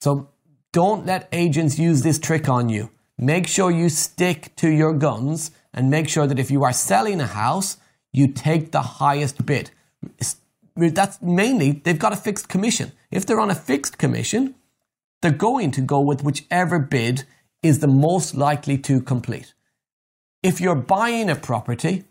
So 0.00 0.30
don't 0.72 1.04
let 1.04 1.28
agents 1.32 1.78
use 1.78 2.02
this 2.02 2.18
trick 2.18 2.48
on 2.48 2.68
you. 2.68 2.90
Make 3.18 3.46
sure 3.46 3.70
you 3.70 3.88
stick 3.88 4.54
to 4.56 4.70
your 4.70 4.94
guns 4.94 5.50
and 5.78 5.90
make 5.90 6.08
sure 6.08 6.26
that 6.26 6.38
if 6.38 6.50
you 6.50 6.64
are 6.64 6.72
selling 6.72 7.20
a 7.20 7.26
house, 7.26 7.78
you 8.12 8.26
take 8.26 8.72
the 8.72 8.82
highest 8.82 9.46
bid 9.46 9.70
that's 10.78 11.20
mainly 11.20 11.72
they've 11.72 11.98
got 11.98 12.12
a 12.12 12.16
fixed 12.16 12.48
commission. 12.48 12.92
If 13.10 13.26
they're 13.26 13.40
on 13.40 13.50
a 13.50 13.54
fixed 13.54 13.98
commission, 13.98 14.54
they're 15.20 15.32
going 15.32 15.72
to 15.72 15.80
go 15.80 16.00
with 16.00 16.22
whichever 16.22 16.78
bid 16.78 17.24
is 17.62 17.80
the 17.80 17.88
most 17.88 18.34
likely 18.34 18.78
to 18.78 19.00
complete. 19.00 19.54
If 20.42 20.60
you're 20.60 20.76
buying 20.76 21.28
a 21.28 21.34
property, 21.34 22.04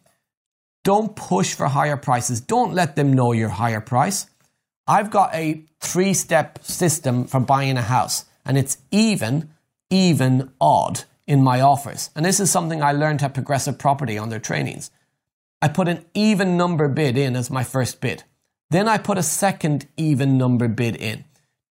don't 0.83 1.15
push 1.15 1.53
for 1.53 1.67
higher 1.67 1.97
prices. 1.97 2.41
Don't 2.41 2.73
let 2.73 2.95
them 2.95 3.13
know 3.13 3.31
your 3.31 3.49
higher 3.49 3.81
price. 3.81 4.27
I've 4.85 5.11
got 5.11 5.33
a 5.33 5.63
three 5.79 6.13
step 6.13 6.63
system 6.63 7.25
for 7.25 7.39
buying 7.39 7.77
a 7.77 7.81
house, 7.81 8.25
and 8.45 8.57
it's 8.57 8.77
even, 8.91 9.49
even, 9.89 10.51
odd 10.59 11.03
in 11.27 11.43
my 11.43 11.61
offers. 11.61 12.09
And 12.15 12.25
this 12.25 12.39
is 12.39 12.49
something 12.49 12.81
I 12.81 12.93
learned 12.93 13.21
at 13.21 13.33
Progressive 13.33 13.77
Property 13.77 14.17
on 14.17 14.29
their 14.29 14.39
trainings. 14.39 14.89
I 15.61 15.67
put 15.67 15.87
an 15.87 16.05
even 16.13 16.57
number 16.57 16.87
bid 16.87 17.17
in 17.17 17.35
as 17.35 17.51
my 17.51 17.63
first 17.63 17.99
bid. 17.99 18.23
Then 18.69 18.87
I 18.87 18.97
put 18.97 19.17
a 19.17 19.23
second 19.23 19.87
even 19.97 20.37
number 20.37 20.67
bid 20.67 20.95
in. 20.95 21.25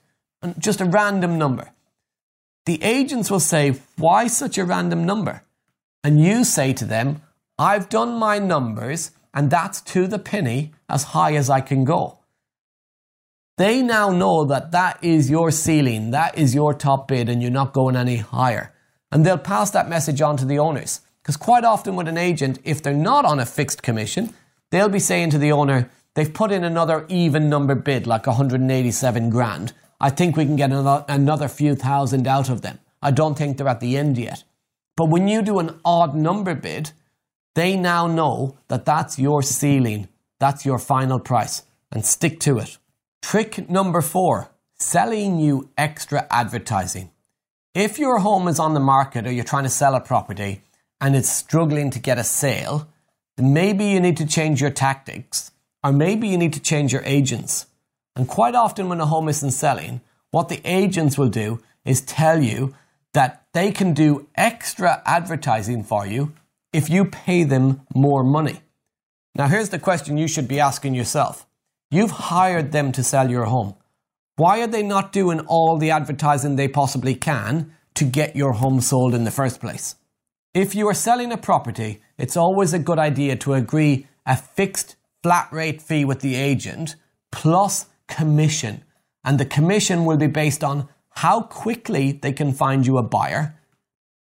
Just 0.58 0.80
a 0.80 0.84
random 0.84 1.38
number. 1.38 1.70
The 2.66 2.82
agents 2.82 3.30
will 3.30 3.40
say, 3.40 3.80
why 3.96 4.26
such 4.26 4.58
a 4.58 4.64
random 4.64 5.04
number? 5.04 5.42
And 6.04 6.20
you 6.20 6.44
say 6.44 6.72
to 6.74 6.84
them, 6.84 7.22
I've 7.58 7.88
done 7.88 8.18
my 8.18 8.38
numbers, 8.38 9.12
and 9.34 9.50
that's 9.50 9.80
to 9.82 10.06
the 10.06 10.18
penny 10.18 10.72
as 10.88 11.04
high 11.04 11.34
as 11.34 11.50
I 11.50 11.60
can 11.60 11.84
go. 11.84 12.18
They 13.58 13.82
now 13.82 14.10
know 14.10 14.44
that 14.46 14.70
that 14.72 15.02
is 15.02 15.30
your 15.30 15.50
ceiling, 15.50 16.10
that 16.10 16.38
is 16.38 16.54
your 16.54 16.72
top 16.72 17.08
bid, 17.08 17.28
and 17.28 17.42
you're 17.42 17.50
not 17.50 17.72
going 17.72 17.96
any 17.96 18.16
higher. 18.16 18.72
And 19.10 19.26
they'll 19.26 19.38
pass 19.38 19.70
that 19.70 19.88
message 19.88 20.20
on 20.20 20.36
to 20.38 20.44
the 20.44 20.58
owners. 20.58 21.00
Because 21.22 21.36
quite 21.36 21.64
often 21.64 21.94
with 21.94 22.08
an 22.08 22.18
agent, 22.18 22.58
if 22.64 22.82
they're 22.82 22.94
not 22.94 23.24
on 23.24 23.38
a 23.38 23.46
fixed 23.46 23.82
commission, 23.82 24.34
they'll 24.70 24.88
be 24.88 24.98
saying 24.98 25.30
to 25.30 25.38
the 25.38 25.52
owner, 25.52 25.90
they've 26.14 26.32
put 26.32 26.50
in 26.50 26.64
another 26.64 27.06
even 27.08 27.48
number 27.48 27.74
bid, 27.74 28.06
like 28.06 28.26
187 28.26 29.30
grand. 29.30 29.72
I 30.02 30.10
think 30.10 30.36
we 30.36 30.44
can 30.44 30.56
get 30.56 30.72
another, 30.72 31.46
few 31.46 31.76
thousand 31.76 32.26
out 32.26 32.48
of 32.48 32.62
them. 32.62 32.80
I 33.00 33.12
don't 33.12 33.38
think 33.38 33.56
they're 33.56 33.68
at 33.68 33.78
the 33.78 33.96
end 33.96 34.18
yet. 34.18 34.42
But 34.96 35.08
when 35.08 35.28
you 35.28 35.42
do 35.42 35.60
an 35.60 35.78
odd 35.84 36.16
number 36.16 36.56
bid, 36.56 36.90
they 37.54 37.76
now 37.76 38.08
know 38.08 38.56
that 38.66 38.84
that's 38.84 39.16
your 39.18 39.42
ceiling, 39.42 40.08
that's 40.40 40.66
your 40.66 40.80
final 40.80 41.20
price, 41.20 41.62
and 41.92 42.04
stick 42.04 42.40
to 42.40 42.58
it. 42.58 42.78
Trick 43.22 43.70
number 43.70 44.00
four 44.00 44.50
selling 44.74 45.38
you 45.38 45.70
extra 45.78 46.26
advertising. 46.30 47.10
If 47.72 47.98
your 47.98 48.18
home 48.18 48.48
is 48.48 48.58
on 48.58 48.74
the 48.74 48.80
market 48.80 49.26
or 49.26 49.32
you're 49.32 49.44
trying 49.44 49.62
to 49.62 49.70
sell 49.70 49.94
a 49.94 50.00
property 50.00 50.62
and 51.00 51.14
it's 51.14 51.30
struggling 51.30 51.90
to 51.90 52.00
get 52.00 52.18
a 52.18 52.24
sale, 52.24 52.88
maybe 53.38 53.84
you 53.84 54.00
need 54.00 54.16
to 54.16 54.26
change 54.26 54.60
your 54.60 54.70
tactics 54.70 55.52
or 55.84 55.92
maybe 55.92 56.26
you 56.26 56.36
need 56.36 56.52
to 56.54 56.60
change 56.60 56.92
your 56.92 57.02
agents. 57.04 57.66
And 58.14 58.28
quite 58.28 58.54
often, 58.54 58.88
when 58.88 59.00
a 59.00 59.06
home 59.06 59.28
isn't 59.28 59.52
selling, 59.52 60.00
what 60.30 60.48
the 60.48 60.60
agents 60.64 61.16
will 61.16 61.28
do 61.28 61.60
is 61.84 62.00
tell 62.00 62.42
you 62.42 62.74
that 63.14 63.46
they 63.52 63.70
can 63.70 63.92
do 63.94 64.28
extra 64.34 65.02
advertising 65.04 65.84
for 65.84 66.06
you 66.06 66.32
if 66.72 66.88
you 66.88 67.04
pay 67.04 67.44
them 67.44 67.82
more 67.94 68.24
money. 68.24 68.60
Now, 69.34 69.48
here's 69.48 69.70
the 69.70 69.78
question 69.78 70.18
you 70.18 70.28
should 70.28 70.48
be 70.48 70.60
asking 70.60 70.94
yourself 70.94 71.46
You've 71.90 72.10
hired 72.10 72.72
them 72.72 72.90
to 72.92 73.04
sell 73.04 73.30
your 73.30 73.44
home. 73.44 73.74
Why 74.36 74.62
are 74.62 74.66
they 74.66 74.82
not 74.82 75.12
doing 75.12 75.40
all 75.40 75.76
the 75.76 75.90
advertising 75.90 76.56
they 76.56 76.68
possibly 76.68 77.14
can 77.14 77.74
to 77.94 78.04
get 78.04 78.34
your 78.34 78.52
home 78.52 78.80
sold 78.80 79.14
in 79.14 79.24
the 79.24 79.30
first 79.30 79.60
place? 79.60 79.96
If 80.54 80.74
you 80.74 80.88
are 80.88 80.94
selling 80.94 81.32
a 81.32 81.36
property, 81.36 82.00
it's 82.16 82.36
always 82.36 82.72
a 82.72 82.78
good 82.78 82.98
idea 82.98 83.36
to 83.36 83.54
agree 83.54 84.06
a 84.24 84.36
fixed 84.36 84.96
flat 85.22 85.52
rate 85.52 85.82
fee 85.82 86.04
with 86.04 86.20
the 86.20 86.34
agent 86.34 86.96
plus 87.30 87.86
commission. 88.16 88.84
And 89.24 89.38
the 89.38 89.46
commission 89.56 90.04
will 90.04 90.16
be 90.16 90.26
based 90.26 90.62
on 90.64 90.88
how 91.10 91.42
quickly 91.42 92.12
they 92.12 92.32
can 92.32 92.52
find 92.52 92.86
you 92.86 92.98
a 92.98 93.02
buyer, 93.02 93.58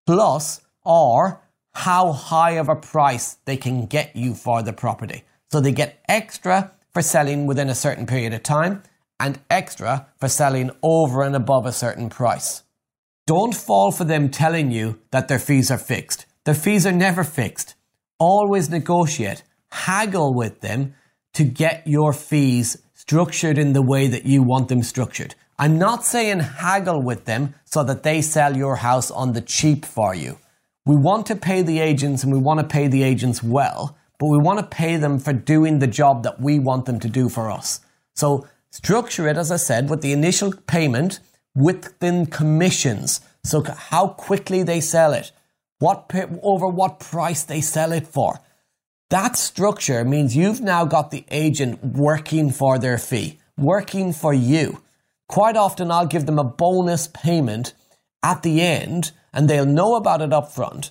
plus 0.06 0.60
or 0.84 1.42
how 1.74 2.12
high 2.12 2.52
of 2.52 2.68
a 2.68 2.76
price 2.76 3.36
they 3.44 3.56
can 3.56 3.86
get 3.86 4.14
you 4.14 4.34
for 4.34 4.62
the 4.62 4.72
property. 4.72 5.24
So 5.50 5.60
they 5.60 5.72
get 5.72 6.02
extra 6.08 6.72
for 6.92 7.02
selling 7.02 7.46
within 7.46 7.68
a 7.68 7.74
certain 7.74 8.06
period 8.06 8.32
of 8.32 8.42
time 8.42 8.82
and 9.20 9.38
extra 9.50 10.06
for 10.18 10.28
selling 10.28 10.70
over 10.82 11.22
and 11.22 11.36
above 11.36 11.66
a 11.66 11.72
certain 11.72 12.08
price. 12.08 12.62
Don't 13.26 13.54
fall 13.54 13.90
for 13.90 14.04
them 14.04 14.30
telling 14.30 14.70
you 14.70 15.00
that 15.10 15.28
their 15.28 15.38
fees 15.38 15.70
are 15.70 15.78
fixed. 15.78 16.26
Their 16.44 16.54
fees 16.54 16.86
are 16.86 16.92
never 16.92 17.24
fixed. 17.24 17.74
Always 18.18 18.70
negotiate, 18.70 19.42
haggle 19.70 20.32
with 20.34 20.60
them 20.60 20.94
to 21.34 21.44
get 21.44 21.86
your 21.86 22.12
fees 22.12 22.78
structured 23.06 23.56
in 23.56 23.72
the 23.72 23.82
way 23.82 24.08
that 24.08 24.26
you 24.26 24.42
want 24.42 24.68
them 24.68 24.82
structured. 24.82 25.32
I'm 25.60 25.78
not 25.78 26.04
saying 26.04 26.40
haggle 26.40 27.00
with 27.00 27.24
them 27.24 27.54
so 27.64 27.84
that 27.84 28.02
they 28.02 28.20
sell 28.20 28.56
your 28.56 28.76
house 28.76 29.12
on 29.12 29.32
the 29.32 29.40
cheap 29.40 29.84
for 29.84 30.12
you. 30.12 30.38
We 30.84 30.96
want 30.96 31.26
to 31.26 31.36
pay 31.36 31.62
the 31.62 31.78
agents 31.78 32.24
and 32.24 32.32
we 32.32 32.38
want 32.40 32.58
to 32.58 32.66
pay 32.66 32.88
the 32.88 33.04
agents 33.04 33.44
well, 33.44 33.96
but 34.18 34.26
we 34.26 34.38
want 34.38 34.58
to 34.58 34.76
pay 34.76 34.96
them 34.96 35.20
for 35.20 35.32
doing 35.32 35.78
the 35.78 35.86
job 35.86 36.24
that 36.24 36.40
we 36.40 36.58
want 36.58 36.86
them 36.86 36.98
to 36.98 37.08
do 37.08 37.28
for 37.28 37.48
us. 37.48 37.78
So 38.16 38.48
structure 38.70 39.28
it, 39.28 39.36
as 39.36 39.52
I 39.52 39.56
said, 39.56 39.88
with 39.88 40.02
the 40.02 40.12
initial 40.12 40.52
payment 40.66 41.20
within 41.54 42.26
commissions. 42.26 43.20
So 43.44 43.62
how 43.62 44.08
quickly 44.08 44.64
they 44.64 44.80
sell 44.80 45.12
it, 45.12 45.30
what 45.78 46.10
over 46.42 46.66
what 46.66 46.98
price 46.98 47.44
they 47.44 47.60
sell 47.60 47.92
it 47.92 48.08
for. 48.08 48.40
That 49.10 49.36
structure 49.36 50.04
means 50.04 50.36
you've 50.36 50.60
now 50.60 50.84
got 50.84 51.12
the 51.12 51.24
agent 51.30 51.84
working 51.84 52.50
for 52.50 52.76
their 52.76 52.98
fee, 52.98 53.38
working 53.56 54.12
for 54.12 54.34
you. 54.34 54.82
Quite 55.28 55.56
often 55.56 55.92
I'll 55.92 56.06
give 56.06 56.26
them 56.26 56.40
a 56.40 56.44
bonus 56.44 57.06
payment 57.06 57.72
at 58.24 58.42
the 58.42 58.60
end 58.60 59.12
and 59.32 59.48
they'll 59.48 59.64
know 59.64 59.94
about 59.94 60.22
it 60.22 60.32
up 60.32 60.50
front. 60.50 60.90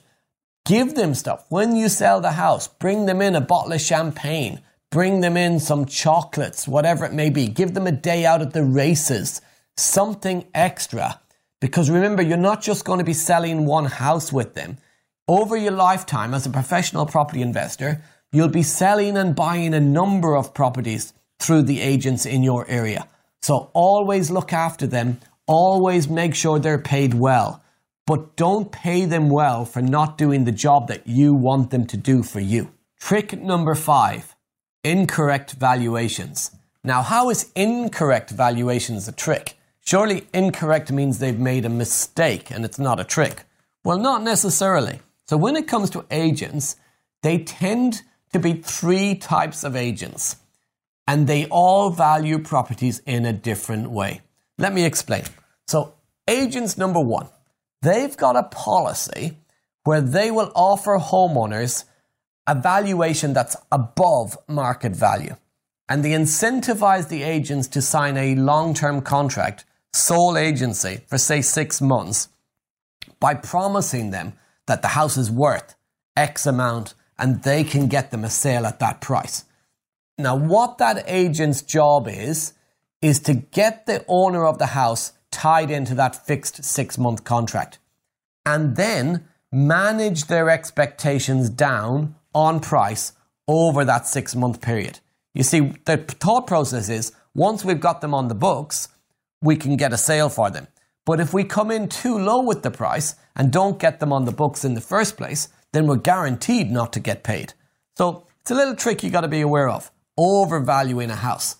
Give 0.65 0.95
them 0.95 1.13
stuff. 1.13 1.45
When 1.49 1.75
you 1.75 1.89
sell 1.89 2.21
the 2.21 2.31
house, 2.31 2.69
bring 2.69 3.05
them 3.05 3.21
in 3.21 3.35
a 3.35 3.41
bottle 3.41 3.73
of 3.73 3.81
champagne, 3.81 4.61
bring 4.91 5.19
them 5.19 5.35
in 5.35 5.59
some 5.59 5.85
chocolates, 5.85 6.69
whatever 6.69 7.03
it 7.05 7.13
may 7.13 7.29
be. 7.29 7.47
Give 7.47 7.73
them 7.73 7.85
a 7.85 7.91
day 7.91 8.25
out 8.25 8.41
at 8.41 8.53
the 8.53 8.63
races, 8.63 9.41
something 9.75 10.45
extra. 10.53 11.19
Because 11.59 11.89
remember, 11.89 12.23
you're 12.23 12.37
not 12.37 12.61
just 12.61 12.85
going 12.85 12.99
to 12.99 13.05
be 13.05 13.13
selling 13.13 13.65
one 13.65 13.85
house 13.85 14.31
with 14.31 14.53
them. 14.53 14.77
Over 15.27 15.57
your 15.57 15.71
lifetime 15.71 16.35
as 16.35 16.45
a 16.45 16.51
professional 16.51 17.07
property 17.07 17.41
investor, 17.41 18.03
you'll 18.31 18.47
be 18.47 18.61
selling 18.61 19.17
and 19.17 19.35
buying 19.35 19.73
a 19.73 19.79
number 19.79 20.37
of 20.37 20.53
properties 20.53 21.13
through 21.39 21.63
the 21.63 21.81
agents 21.81 22.27
in 22.27 22.43
your 22.43 22.69
area. 22.69 23.07
So 23.41 23.71
always 23.73 24.29
look 24.29 24.53
after 24.53 24.85
them, 24.85 25.19
always 25.47 26.07
make 26.07 26.35
sure 26.35 26.59
they're 26.59 26.77
paid 26.77 27.15
well, 27.15 27.63
but 28.05 28.35
don't 28.35 28.71
pay 28.71 29.05
them 29.05 29.31
well 29.31 29.65
for 29.65 29.81
not 29.81 30.19
doing 30.19 30.43
the 30.43 30.51
job 30.51 30.89
that 30.89 31.07
you 31.07 31.33
want 31.33 31.71
them 31.71 31.87
to 31.87 31.97
do 31.97 32.21
for 32.21 32.39
you. 32.39 32.71
Trick 32.99 33.33
number 33.33 33.73
five 33.73 34.35
incorrect 34.83 35.53
valuations. 35.53 36.51
Now, 36.83 37.01
how 37.01 37.31
is 37.31 37.51
incorrect 37.55 38.29
valuations 38.29 39.07
a 39.07 39.11
trick? 39.11 39.57
Surely 39.83 40.27
incorrect 40.35 40.91
means 40.91 41.17
they've 41.17 41.39
made 41.39 41.65
a 41.65 41.69
mistake 41.69 42.51
and 42.51 42.63
it's 42.63 42.77
not 42.77 42.99
a 42.99 43.03
trick. 43.03 43.45
Well, 43.83 43.97
not 43.97 44.21
necessarily. 44.21 44.99
So 45.27 45.37
when 45.37 45.55
it 45.55 45.67
comes 45.67 45.89
to 45.91 46.05
agents, 46.11 46.75
they 47.23 47.39
tend 47.39 48.01
to 48.33 48.39
be 48.39 48.53
three 48.53 49.15
types 49.15 49.63
of 49.63 49.75
agents 49.75 50.37
and 51.07 51.27
they 51.27 51.47
all 51.47 51.89
value 51.89 52.39
properties 52.39 53.01
in 53.05 53.25
a 53.25 53.33
different 53.33 53.89
way. 53.91 54.21
Let 54.57 54.73
me 54.73 54.85
explain. 54.85 55.23
So, 55.67 55.93
agents 56.27 56.77
number 56.77 56.99
one, 56.99 57.27
they've 57.81 58.15
got 58.15 58.35
a 58.35 58.43
policy 58.43 59.37
where 59.83 60.01
they 60.01 60.31
will 60.31 60.51
offer 60.55 60.97
homeowners 60.97 61.85
a 62.47 62.55
valuation 62.55 63.33
that's 63.33 63.55
above 63.71 64.37
market 64.47 64.93
value. 64.93 65.35
And 65.87 66.03
they 66.03 66.11
incentivize 66.11 67.09
the 67.09 67.23
agents 67.23 67.67
to 67.69 67.81
sign 67.81 68.17
a 68.17 68.35
long 68.35 68.73
term 68.73 69.01
contract, 69.01 69.65
sole 69.93 70.37
agency, 70.37 71.01
for 71.07 71.17
say 71.17 71.41
six 71.41 71.81
months 71.81 72.29
by 73.19 73.35
promising 73.35 74.11
them 74.11 74.33
that 74.67 74.81
the 74.81 74.89
house 74.89 75.17
is 75.17 75.31
worth 75.31 75.75
X 76.15 76.45
amount 76.45 76.93
and 77.17 77.43
they 77.43 77.63
can 77.63 77.87
get 77.87 78.11
them 78.11 78.23
a 78.23 78.29
sale 78.29 78.65
at 78.65 78.79
that 78.79 79.01
price. 79.01 79.45
Now, 80.17 80.35
what 80.35 80.77
that 80.77 81.03
agent's 81.07 81.61
job 81.61 82.07
is, 82.07 82.53
is 83.01 83.19
to 83.21 83.33
get 83.33 83.85
the 83.85 84.03
owner 84.07 84.45
of 84.45 84.57
the 84.57 84.67
house 84.67 85.13
tied 85.31 85.69
into 85.69 85.93
that 85.95 86.15
fixed 86.15 86.63
six 86.63 86.97
month 86.97 87.23
contract 87.23 87.79
and 88.45 88.75
then 88.75 89.27
manage 89.51 90.25
their 90.25 90.49
expectations 90.49 91.49
down 91.49 92.15
on 92.33 92.59
price 92.59 93.13
over 93.47 93.85
that 93.85 94.07
six 94.07 94.35
month 94.35 94.61
period. 94.61 94.99
You 95.33 95.43
see, 95.43 95.73
the 95.85 95.97
thought 95.97 96.47
process 96.47 96.89
is 96.89 97.11
once 97.33 97.65
we've 97.65 97.79
got 97.79 98.01
them 98.01 98.13
on 98.13 98.29
the 98.29 98.35
books, 98.35 98.87
we 99.41 99.55
can 99.57 99.75
get 99.75 99.93
a 99.93 99.97
sale 99.97 100.29
for 100.29 100.49
them. 100.49 100.67
But 101.05 101.19
if 101.19 101.33
we 101.33 101.43
come 101.43 101.71
in 101.71 101.87
too 101.87 102.17
low 102.17 102.43
with 102.43 102.63
the 102.63 102.71
price 102.71 103.15
and 103.35 103.51
don't 103.51 103.79
get 103.79 103.99
them 103.99 104.11
on 104.11 104.25
the 104.25 104.31
books 104.31 104.65
in 104.65 104.73
the 104.73 104.81
first 104.81 105.17
place, 105.17 105.49
then 105.71 105.87
we're 105.87 105.97
guaranteed 105.97 106.71
not 106.71 106.93
to 106.93 106.99
get 106.99 107.23
paid. 107.23 107.53
So 107.95 108.25
it's 108.41 108.51
a 108.51 108.55
little 108.55 108.75
trick 108.75 109.03
you 109.03 109.09
got 109.09 109.21
to 109.21 109.27
be 109.27 109.41
aware 109.41 109.69
of 109.69 109.91
overvaluing 110.17 111.11
a 111.11 111.15
house. 111.15 111.57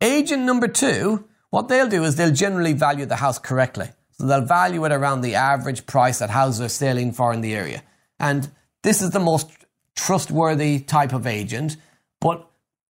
Agent 0.00 0.42
number 0.42 0.68
two, 0.68 1.24
what 1.50 1.68
they'll 1.68 1.88
do 1.88 2.04
is 2.04 2.16
they'll 2.16 2.32
generally 2.32 2.72
value 2.72 3.06
the 3.06 3.16
house 3.16 3.38
correctly. 3.38 3.88
So 4.12 4.26
they'll 4.26 4.44
value 4.44 4.84
it 4.84 4.92
around 4.92 5.20
the 5.20 5.36
average 5.36 5.86
price 5.86 6.18
that 6.18 6.30
houses 6.30 6.60
are 6.60 6.68
selling 6.68 7.12
for 7.12 7.32
in 7.32 7.40
the 7.40 7.54
area. 7.54 7.82
And 8.18 8.50
this 8.82 9.00
is 9.00 9.10
the 9.10 9.20
most 9.20 9.50
trustworthy 9.94 10.80
type 10.80 11.12
of 11.12 11.26
agent, 11.26 11.76
but 12.20 12.48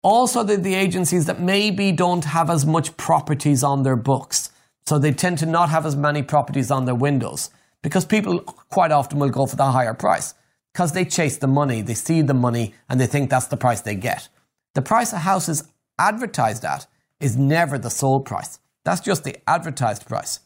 also 0.03 0.43
the, 0.43 0.57
the 0.57 0.75
agencies 0.75 1.25
that 1.27 1.39
maybe 1.39 1.91
don't 1.91 2.25
have 2.25 2.49
as 2.49 2.65
much 2.65 2.97
properties 2.97 3.63
on 3.63 3.83
their 3.83 3.95
books. 3.95 4.51
So 4.85 4.99
they 4.99 5.11
tend 5.11 5.37
to 5.39 5.45
not 5.45 5.69
have 5.69 5.85
as 5.85 5.95
many 5.95 6.23
properties 6.23 6.71
on 6.71 6.85
their 6.85 6.95
windows 6.95 7.49
because 7.81 8.05
people 8.05 8.39
quite 8.39 8.91
often 8.91 9.19
will 9.19 9.29
go 9.29 9.45
for 9.45 9.55
the 9.55 9.71
higher 9.71 9.93
price 9.93 10.33
because 10.73 10.93
they 10.93 11.05
chase 11.05 11.37
the 11.37 11.47
money, 11.47 11.81
they 11.81 11.93
see 11.93 12.21
the 12.21 12.33
money, 12.33 12.73
and 12.89 12.99
they 12.99 13.07
think 13.07 13.29
that's 13.29 13.47
the 13.47 13.57
price 13.57 13.81
they 13.81 13.95
get. 13.95 14.29
The 14.73 14.81
price 14.81 15.13
a 15.13 15.19
house 15.19 15.49
is 15.49 15.67
advertised 15.99 16.63
at 16.65 16.87
is 17.19 17.37
never 17.37 17.77
the 17.77 17.89
sold 17.89 18.25
price. 18.25 18.59
That's 18.83 19.01
just 19.01 19.23
the 19.23 19.37
advertised 19.47 20.07
price. 20.07 20.39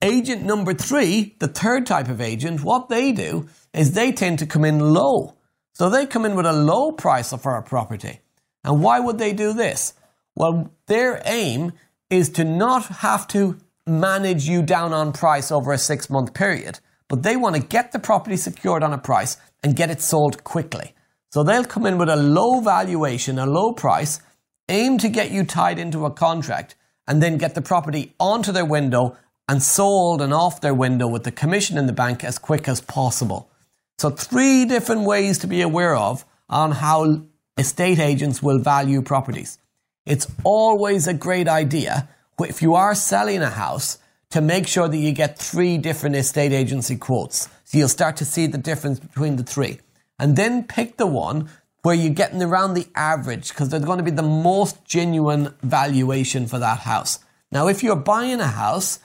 Agent 0.00 0.42
number 0.42 0.74
three, 0.74 1.34
the 1.38 1.48
third 1.48 1.86
type 1.86 2.08
of 2.08 2.20
agent, 2.20 2.62
what 2.62 2.88
they 2.88 3.12
do 3.12 3.48
is 3.72 3.92
they 3.92 4.12
tend 4.12 4.38
to 4.38 4.46
come 4.46 4.64
in 4.64 4.78
low. 4.78 5.34
So 5.72 5.90
they 5.90 6.06
come 6.06 6.24
in 6.24 6.36
with 6.36 6.46
a 6.46 6.52
low 6.52 6.92
price 6.92 7.32
for 7.32 7.56
a 7.56 7.62
property. 7.62 8.20
And 8.62 8.82
why 8.82 9.00
would 9.00 9.18
they 9.18 9.32
do 9.32 9.52
this? 9.52 9.94
Well, 10.36 10.70
their 10.86 11.20
aim 11.24 11.72
is 12.14 12.28
to 12.30 12.44
not 12.44 12.86
have 12.86 13.26
to 13.28 13.58
manage 13.86 14.48
you 14.48 14.62
down 14.62 14.92
on 14.92 15.12
price 15.12 15.52
over 15.52 15.72
a 15.72 15.78
six 15.78 16.08
month 16.08 16.34
period, 16.34 16.80
but 17.08 17.22
they 17.22 17.36
want 17.36 17.56
to 17.56 17.62
get 17.62 17.92
the 17.92 17.98
property 17.98 18.36
secured 18.36 18.82
on 18.82 18.92
a 18.92 18.98
price 18.98 19.36
and 19.62 19.76
get 19.76 19.90
it 19.90 20.00
sold 20.00 20.44
quickly. 20.44 20.94
So 21.30 21.42
they'll 21.42 21.64
come 21.64 21.86
in 21.86 21.98
with 21.98 22.08
a 22.08 22.16
low 22.16 22.60
valuation, 22.60 23.38
a 23.38 23.46
low 23.46 23.72
price, 23.72 24.20
aim 24.68 24.98
to 24.98 25.08
get 25.08 25.30
you 25.30 25.44
tied 25.44 25.78
into 25.78 26.06
a 26.06 26.10
contract, 26.10 26.76
and 27.06 27.22
then 27.22 27.38
get 27.38 27.54
the 27.54 27.62
property 27.62 28.14
onto 28.18 28.52
their 28.52 28.64
window 28.64 29.16
and 29.48 29.62
sold 29.62 30.22
and 30.22 30.32
off 30.32 30.60
their 30.60 30.74
window 30.74 31.06
with 31.06 31.24
the 31.24 31.32
commission 31.32 31.76
in 31.76 31.86
the 31.86 31.92
bank 31.92 32.24
as 32.24 32.38
quick 32.38 32.68
as 32.68 32.80
possible. 32.80 33.50
So, 33.98 34.10
three 34.10 34.64
different 34.64 35.02
ways 35.02 35.38
to 35.38 35.46
be 35.46 35.60
aware 35.60 35.94
of 35.94 36.24
on 36.48 36.72
how 36.72 37.22
estate 37.58 37.98
agents 37.98 38.42
will 38.42 38.58
value 38.58 39.02
properties. 39.02 39.58
It's 40.06 40.26
always 40.44 41.06
a 41.06 41.14
great 41.14 41.48
idea 41.48 42.08
if 42.40 42.60
you 42.60 42.74
are 42.74 42.94
selling 42.94 43.42
a 43.42 43.50
house 43.50 43.98
to 44.30 44.40
make 44.40 44.66
sure 44.66 44.88
that 44.88 44.96
you 44.96 45.12
get 45.12 45.38
three 45.38 45.78
different 45.78 46.16
estate 46.16 46.52
agency 46.52 46.96
quotes. 46.96 47.48
So 47.64 47.78
you'll 47.78 47.88
start 47.88 48.16
to 48.16 48.24
see 48.24 48.46
the 48.46 48.58
difference 48.58 48.98
between 48.98 49.36
the 49.36 49.44
three. 49.44 49.78
And 50.18 50.36
then 50.36 50.64
pick 50.64 50.96
the 50.96 51.06
one 51.06 51.48
where 51.82 51.94
you're 51.94 52.12
getting 52.12 52.42
around 52.42 52.74
the 52.74 52.86
average 52.94 53.48
because 53.48 53.68
they're 53.68 53.80
going 53.80 53.98
to 53.98 54.04
be 54.04 54.10
the 54.10 54.22
most 54.22 54.84
genuine 54.84 55.54
valuation 55.62 56.46
for 56.46 56.58
that 56.58 56.80
house. 56.80 57.20
Now, 57.50 57.68
if 57.68 57.82
you're 57.82 57.96
buying 57.96 58.40
a 58.40 58.48
house, 58.48 58.98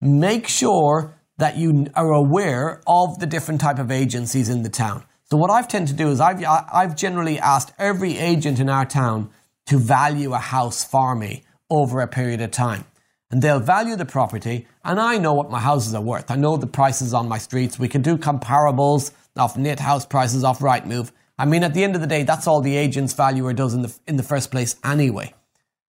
make 0.00 0.46
sure 0.46 1.14
that 1.38 1.56
you 1.56 1.86
are 1.94 2.12
aware 2.12 2.82
of 2.86 3.18
the 3.18 3.26
different 3.26 3.60
type 3.60 3.78
of 3.78 3.90
agencies 3.90 4.48
in 4.48 4.62
the 4.62 4.68
town. 4.68 5.04
So 5.24 5.36
what 5.36 5.50
I've 5.50 5.68
tended 5.68 5.96
to 5.96 6.04
do 6.04 6.10
is 6.10 6.20
I've, 6.20 6.44
I've 6.44 6.96
generally 6.96 7.38
asked 7.38 7.72
every 7.78 8.18
agent 8.18 8.60
in 8.60 8.68
our 8.68 8.84
town 8.84 9.30
to 9.70 9.78
value 9.78 10.34
a 10.34 10.38
house 10.38 10.82
for 10.82 11.14
me 11.14 11.44
over 11.70 12.00
a 12.00 12.08
period 12.08 12.40
of 12.40 12.50
time. 12.50 12.84
And 13.30 13.40
they'll 13.40 13.60
value 13.60 13.94
the 13.94 14.04
property, 14.04 14.66
and 14.84 14.98
I 14.98 15.16
know 15.16 15.32
what 15.32 15.48
my 15.48 15.60
houses 15.60 15.94
are 15.94 16.02
worth. 16.02 16.28
I 16.28 16.34
know 16.34 16.56
the 16.56 16.66
prices 16.66 17.14
on 17.14 17.28
my 17.28 17.38
streets. 17.38 17.78
We 17.78 17.86
can 17.86 18.02
do 18.02 18.16
comparables 18.16 19.12
of 19.36 19.56
net 19.56 19.78
house 19.78 20.04
prices 20.04 20.42
off 20.42 20.58
Rightmove. 20.58 21.12
I 21.38 21.44
mean, 21.46 21.62
at 21.62 21.72
the 21.72 21.84
end 21.84 21.94
of 21.94 22.00
the 22.00 22.08
day, 22.08 22.24
that's 22.24 22.48
all 22.48 22.60
the 22.60 22.76
agent's 22.76 23.12
valuer 23.12 23.52
does 23.52 23.72
in 23.72 23.82
the, 23.82 23.96
in 24.08 24.16
the 24.16 24.24
first 24.24 24.50
place 24.50 24.74
anyway. 24.82 25.32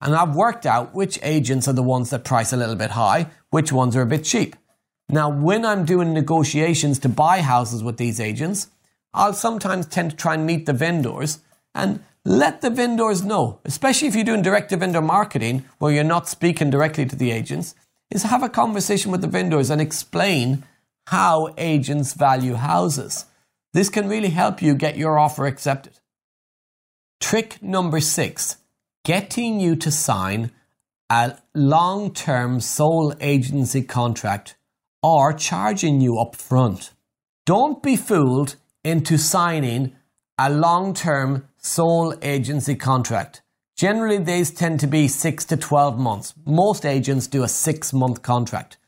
And 0.00 0.12
I've 0.12 0.34
worked 0.34 0.66
out 0.66 0.92
which 0.92 1.20
agents 1.22 1.68
are 1.68 1.72
the 1.72 1.80
ones 1.80 2.10
that 2.10 2.24
price 2.24 2.52
a 2.52 2.56
little 2.56 2.74
bit 2.74 2.90
high, 2.90 3.28
which 3.50 3.70
ones 3.70 3.94
are 3.94 4.02
a 4.02 4.06
bit 4.06 4.24
cheap. 4.24 4.56
Now, 5.08 5.30
when 5.30 5.64
I'm 5.64 5.84
doing 5.84 6.12
negotiations 6.12 6.98
to 7.00 7.08
buy 7.08 7.42
houses 7.42 7.84
with 7.84 7.96
these 7.96 8.18
agents, 8.18 8.70
I'll 9.14 9.34
sometimes 9.34 9.86
tend 9.86 10.10
to 10.10 10.16
try 10.16 10.34
and 10.34 10.44
meet 10.44 10.66
the 10.66 10.72
vendors 10.72 11.38
and 11.76 12.02
let 12.28 12.60
the 12.60 12.68
vendors 12.68 13.24
know, 13.24 13.58
especially 13.64 14.06
if 14.06 14.14
you're 14.14 14.22
doing 14.22 14.42
direct 14.42 14.68
to 14.68 14.76
vendor 14.76 15.00
marketing 15.00 15.64
where 15.78 15.90
you're 15.90 16.04
not 16.04 16.28
speaking 16.28 16.68
directly 16.68 17.06
to 17.06 17.16
the 17.16 17.30
agents, 17.30 17.74
is 18.10 18.22
have 18.24 18.42
a 18.42 18.50
conversation 18.50 19.10
with 19.10 19.22
the 19.22 19.26
vendors 19.26 19.70
and 19.70 19.80
explain 19.80 20.62
how 21.06 21.48
agents 21.56 22.12
value 22.12 22.54
houses. 22.54 23.24
This 23.72 23.88
can 23.88 24.10
really 24.10 24.28
help 24.28 24.60
you 24.60 24.74
get 24.74 24.98
your 24.98 25.18
offer 25.18 25.46
accepted. 25.46 26.00
Trick 27.18 27.62
number 27.62 27.98
six 27.98 28.58
getting 29.06 29.58
you 29.58 29.74
to 29.76 29.90
sign 29.90 30.50
a 31.08 31.34
long 31.54 32.12
term 32.12 32.60
sole 32.60 33.14
agency 33.22 33.80
contract 33.80 34.54
or 35.02 35.32
charging 35.32 36.02
you 36.02 36.18
up 36.18 36.36
front. 36.36 36.92
Don't 37.46 37.82
be 37.82 37.96
fooled 37.96 38.56
into 38.84 39.16
signing 39.16 39.96
a 40.38 40.50
long 40.50 40.92
term 40.92 41.48
sole 41.68 42.14
agency 42.22 42.74
contract. 42.74 43.42
Generally, 43.76 44.18
these 44.18 44.50
tend 44.50 44.80
to 44.80 44.86
be 44.86 45.06
6 45.06 45.44
to 45.44 45.56
12 45.56 45.98
months. 45.98 46.34
Most 46.46 46.86
agents 46.86 47.26
do 47.26 47.42
a 47.42 47.48
6 47.48 47.92
month 47.92 48.22
contract. 48.22 48.78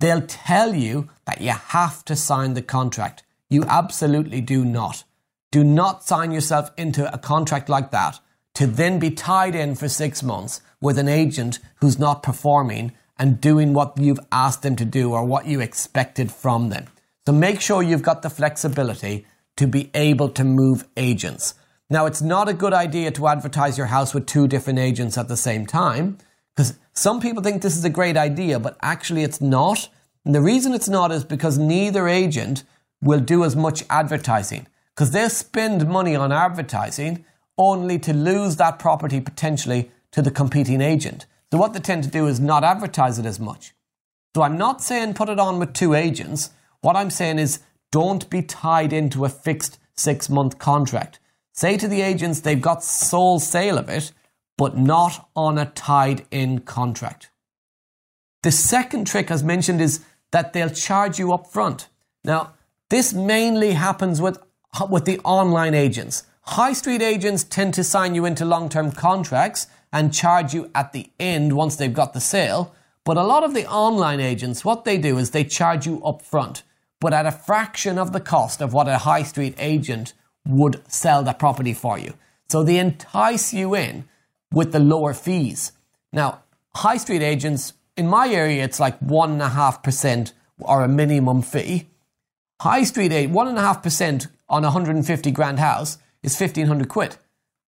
They'll 0.00 0.26
tell 0.26 0.74
you 0.74 1.08
that 1.26 1.40
you 1.40 1.52
have 1.52 2.04
to 2.06 2.16
sign 2.16 2.54
the 2.54 2.62
contract. 2.62 3.22
You 3.48 3.64
absolutely 3.68 4.40
do 4.40 4.64
not. 4.64 5.04
Do 5.52 5.62
not 5.62 6.04
sign 6.04 6.32
yourself 6.32 6.72
into 6.76 7.12
a 7.14 7.18
contract 7.18 7.68
like 7.68 7.92
that 7.92 8.18
to 8.54 8.66
then 8.66 8.98
be 8.98 9.10
tied 9.10 9.54
in 9.54 9.76
for 9.76 9.88
six 9.88 10.22
months 10.22 10.60
with 10.80 10.98
an 10.98 11.08
agent 11.08 11.60
who's 11.76 11.98
not 11.98 12.22
performing 12.22 12.92
and 13.16 13.40
doing 13.40 13.72
what 13.72 13.96
you've 13.96 14.26
asked 14.32 14.62
them 14.62 14.76
to 14.76 14.84
do 14.84 15.12
or 15.12 15.24
what 15.24 15.46
you 15.46 15.60
expected 15.60 16.32
from 16.32 16.68
them. 16.70 16.86
So 17.26 17.32
make 17.32 17.60
sure 17.60 17.82
you've 17.82 18.02
got 18.02 18.22
the 18.22 18.30
flexibility 18.30 19.26
to 19.56 19.66
be 19.66 19.90
able 19.94 20.28
to 20.30 20.44
move 20.44 20.86
agents. 20.96 21.54
Now, 21.94 22.06
it's 22.06 22.22
not 22.22 22.48
a 22.48 22.54
good 22.54 22.72
idea 22.72 23.12
to 23.12 23.28
advertise 23.28 23.78
your 23.78 23.86
house 23.86 24.14
with 24.14 24.26
two 24.26 24.48
different 24.48 24.80
agents 24.80 25.16
at 25.16 25.28
the 25.28 25.36
same 25.36 25.64
time 25.64 26.18
because 26.50 26.76
some 26.92 27.20
people 27.20 27.40
think 27.40 27.62
this 27.62 27.76
is 27.76 27.84
a 27.84 27.88
great 27.88 28.16
idea, 28.16 28.58
but 28.58 28.76
actually 28.82 29.22
it's 29.22 29.40
not. 29.40 29.88
And 30.24 30.34
the 30.34 30.40
reason 30.40 30.74
it's 30.74 30.88
not 30.88 31.12
is 31.12 31.24
because 31.24 31.56
neither 31.56 32.08
agent 32.08 32.64
will 33.00 33.20
do 33.20 33.44
as 33.44 33.54
much 33.54 33.84
advertising 33.88 34.66
because 34.92 35.12
they'll 35.12 35.30
spend 35.30 35.88
money 35.88 36.16
on 36.16 36.32
advertising 36.32 37.24
only 37.56 38.00
to 38.00 38.12
lose 38.12 38.56
that 38.56 38.80
property 38.80 39.20
potentially 39.20 39.92
to 40.10 40.20
the 40.20 40.32
competing 40.32 40.80
agent. 40.80 41.26
So 41.52 41.58
what 41.58 41.74
they 41.74 41.78
tend 41.78 42.02
to 42.02 42.10
do 42.10 42.26
is 42.26 42.40
not 42.40 42.64
advertise 42.64 43.20
it 43.20 43.24
as 43.24 43.38
much. 43.38 43.72
So 44.34 44.42
I'm 44.42 44.58
not 44.58 44.82
saying 44.82 45.14
put 45.14 45.28
it 45.28 45.38
on 45.38 45.60
with 45.60 45.72
two 45.72 45.94
agents. 45.94 46.50
What 46.80 46.96
I'm 46.96 47.10
saying 47.10 47.38
is 47.38 47.60
don't 47.92 48.28
be 48.30 48.42
tied 48.42 48.92
into 48.92 49.24
a 49.24 49.28
fixed 49.28 49.78
six 49.94 50.28
month 50.28 50.58
contract. 50.58 51.20
Say 51.54 51.76
to 51.76 51.86
the 51.86 52.02
agents 52.02 52.40
they've 52.40 52.60
got 52.60 52.82
sole 52.82 53.38
sale 53.38 53.78
of 53.78 53.88
it, 53.88 54.12
but 54.58 54.76
not 54.76 55.28
on 55.36 55.56
a 55.56 55.66
tied 55.66 56.26
in 56.32 56.58
contract. 56.58 57.30
The 58.42 58.50
second 58.50 59.06
trick, 59.06 59.30
as 59.30 59.44
mentioned, 59.44 59.80
is 59.80 60.04
that 60.32 60.52
they'll 60.52 60.68
charge 60.68 61.18
you 61.18 61.32
up 61.32 61.46
front. 61.46 61.88
Now, 62.24 62.54
this 62.90 63.14
mainly 63.14 63.70
happens 63.70 64.20
with, 64.20 64.38
with 64.90 65.04
the 65.04 65.20
online 65.20 65.74
agents. 65.74 66.24
High 66.42 66.72
street 66.72 67.02
agents 67.02 67.44
tend 67.44 67.72
to 67.74 67.84
sign 67.84 68.16
you 68.16 68.24
into 68.24 68.44
long 68.44 68.68
term 68.68 68.90
contracts 68.90 69.68
and 69.92 70.12
charge 70.12 70.52
you 70.52 70.72
at 70.74 70.92
the 70.92 71.10
end 71.20 71.52
once 71.54 71.76
they've 71.76 71.94
got 71.94 72.14
the 72.14 72.20
sale. 72.20 72.74
But 73.04 73.16
a 73.16 73.22
lot 73.22 73.44
of 73.44 73.54
the 73.54 73.66
online 73.68 74.18
agents, 74.18 74.64
what 74.64 74.84
they 74.84 74.98
do 74.98 75.18
is 75.18 75.30
they 75.30 75.44
charge 75.44 75.86
you 75.86 76.04
up 76.04 76.20
front 76.20 76.64
but 77.04 77.12
at 77.12 77.26
a 77.26 77.30
fraction 77.30 77.98
of 77.98 78.14
the 78.14 78.20
cost 78.20 78.62
of 78.62 78.72
what 78.72 78.88
a 78.88 78.96
high 78.96 79.22
street 79.22 79.54
agent 79.58 80.14
would 80.46 80.82
sell 80.90 81.22
that 81.22 81.38
property 81.38 81.72
for 81.72 81.98
you. 81.98 82.14
So 82.48 82.62
they 82.62 82.78
entice 82.78 83.52
you 83.52 83.74
in 83.74 84.04
with 84.52 84.72
the 84.72 84.78
lower 84.78 85.14
fees. 85.14 85.72
Now, 86.12 86.42
high 86.74 86.98
street 86.98 87.22
agents, 87.22 87.72
in 87.96 88.06
my 88.06 88.28
area, 88.28 88.64
it's 88.64 88.80
like 88.80 88.98
1.5% 89.00 90.32
or 90.58 90.82
a 90.82 90.88
minimum 90.88 91.42
fee. 91.42 91.88
High 92.60 92.84
street 92.84 93.12
agent 93.12 93.34
1.5% 93.34 94.28
on 94.48 94.64
a 94.64 94.68
150 94.68 95.30
grand 95.30 95.58
house 95.58 95.98
is 96.22 96.38
1500 96.38 96.88
quid. 96.88 97.16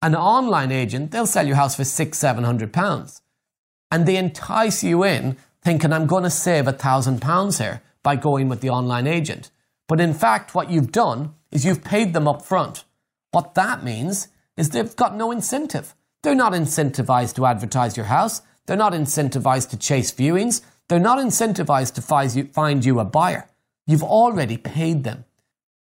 An 0.01 0.15
online 0.15 0.71
agent, 0.71 1.11
they'll 1.11 1.25
sell 1.25 1.47
your 1.47 1.55
house 1.55 1.75
for 1.75 1.85
six, 1.85 2.17
seven 2.17 2.43
hundred 2.43 2.73
pounds. 2.73 3.21
And 3.89 4.05
they 4.05 4.17
entice 4.17 4.83
you 4.83 5.03
in 5.03 5.37
thinking, 5.61 5.93
I'm 5.93 6.07
going 6.07 6.23
to 6.23 6.29
save 6.29 6.67
a 6.67 6.73
thousand 6.73 7.21
pounds 7.21 7.59
here 7.59 7.81
by 8.03 8.17
going 8.17 8.49
with 8.49 8.59
the 8.59 8.69
online 8.69 9.07
agent. 9.07 9.49
But 9.87 10.01
in 10.01 10.13
fact, 10.13 10.53
what 10.53 10.69
you've 10.69 10.91
done 10.91 11.35
is 11.53 11.65
you've 11.65 11.83
paid 11.83 12.13
them 12.13 12.27
up 12.27 12.41
front. 12.41 12.83
What 13.31 13.55
that 13.55 13.83
means 13.83 14.27
is 14.57 14.69
they've 14.69 14.95
got 14.95 15.15
no 15.15 15.31
incentive. 15.31 15.95
They're 16.21 16.35
not 16.35 16.53
incentivized 16.53 17.35
to 17.35 17.45
advertise 17.45 17.95
your 17.95 18.07
house. 18.07 18.41
They're 18.65 18.77
not 18.77 18.93
incentivized 18.93 19.69
to 19.69 19.77
chase 19.77 20.11
viewings. 20.11 20.61
They're 20.87 20.99
not 20.99 21.19
incentivized 21.19 21.93
to 21.95 22.45
find 22.53 22.85
you 22.85 22.99
a 22.99 23.05
buyer. 23.05 23.47
You've 23.87 24.03
already 24.03 24.57
paid 24.57 25.03
them. 25.03 25.25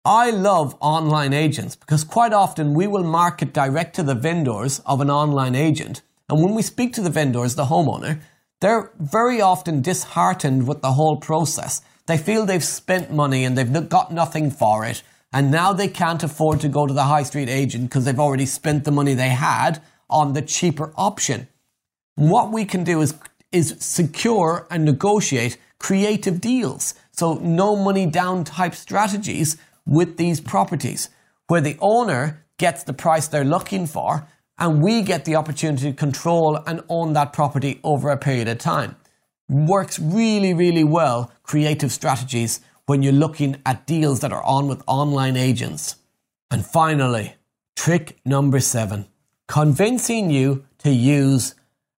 I 0.05 0.31
love 0.31 0.77
online 0.81 1.33
agents 1.33 1.77
because 1.77 2.05
quite 2.05 2.33
often 2.33 2.75
we 2.75 2.87
will 2.87 3.05
market 3.05 3.53
direct 3.53 3.97
to 3.97 4.03
the 4.03 4.15
vendors 4.15 4.81
of 4.87 5.01
an 5.01 5.11
online 5.11 5.55
agent. 5.55 6.03
And 6.29 6.43
when 6.43 6.55
we 6.55 6.63
speak 6.63 6.93
to 6.95 7.01
the 7.01 7.11
vendors, 7.11 7.55
the 7.55 7.67
homeowner, 7.67 8.21
they're 8.61 8.91
very 8.99 9.41
often 9.41 9.83
disheartened 9.83 10.67
with 10.67 10.83
the 10.83 10.93
whole 10.93 11.17
process 11.17 11.83
they 12.09 12.17
feel 12.17 12.47
they've 12.47 12.65
spent 12.65 13.13
money 13.13 13.45
and 13.45 13.57
they've 13.57 13.89
got 13.89 14.11
nothing 14.11 14.51
for 14.51 14.85
it. 14.87 15.03
And 15.33 15.51
now 15.51 15.73
they 15.73 15.89
can't 15.89 16.23
afford 16.23 16.61
to 16.61 16.69
go 16.69 16.87
to 16.87 16.95
the 16.95 17.05
high 17.05 17.23
street 17.23 17.49
agent 17.49 17.85
because 17.85 18.05
they've 18.05 18.19
already 18.19 18.47
spent 18.47 18.85
the 18.85 18.91
money 18.91 19.15
they 19.15 19.29
had 19.29 19.83
on 20.09 20.33
the 20.33 20.43
cheaper 20.43 20.93
option. 20.97 21.49
What 22.15 22.51
we 22.51 22.65
can 22.65 22.83
do 22.83 23.01
is, 23.03 23.15
is 23.53 23.77
secure 23.79 24.67
and 24.71 24.85
negotiate 24.85 25.59
creative 25.79 26.41
deals. 26.41 26.95
So 27.13 27.35
no 27.35 27.77
money 27.77 28.07
down 28.07 28.45
type 28.45 28.75
strategies 28.75 29.57
with 29.87 30.17
these 30.17 30.41
properties 30.41 31.11
where 31.47 31.61
the 31.61 31.77
owner 31.81 32.45
gets 32.59 32.83
the 32.83 32.93
price 32.93 33.29
they're 33.29 33.45
looking 33.45 33.87
for 33.87 34.27
and 34.59 34.83
we 34.83 35.03
get 35.03 35.25
the 35.25 35.37
opportunity 35.37 35.91
to 35.91 35.97
control 35.97 36.57
and 36.67 36.83
own 36.89 37.13
that 37.13 37.33
property 37.33 37.81
over 37.85 38.11
a 38.11 38.17
period 38.17 38.49
of 38.49 38.59
time 38.59 38.97
works 39.49 39.99
really, 39.99 40.53
really 40.53 40.85
well, 40.85 41.33
creative 41.43 41.91
strategies, 41.91 42.61
when 42.89 43.03
you're 43.03 43.13
looking 43.13 43.61
at 43.67 43.87
deals 43.87 44.21
that 44.21 44.33
are 44.33 44.43
on 44.45 44.67
with 44.67 44.83
online 44.87 45.37
agents. 45.37 45.97
And 46.51 46.65
finally, 46.65 47.35
trick 47.77 48.19
number 48.25 48.61
seven 48.61 49.07
convincing 49.47 50.31
you 50.31 50.65
to 50.79 50.91
use 50.91 51.55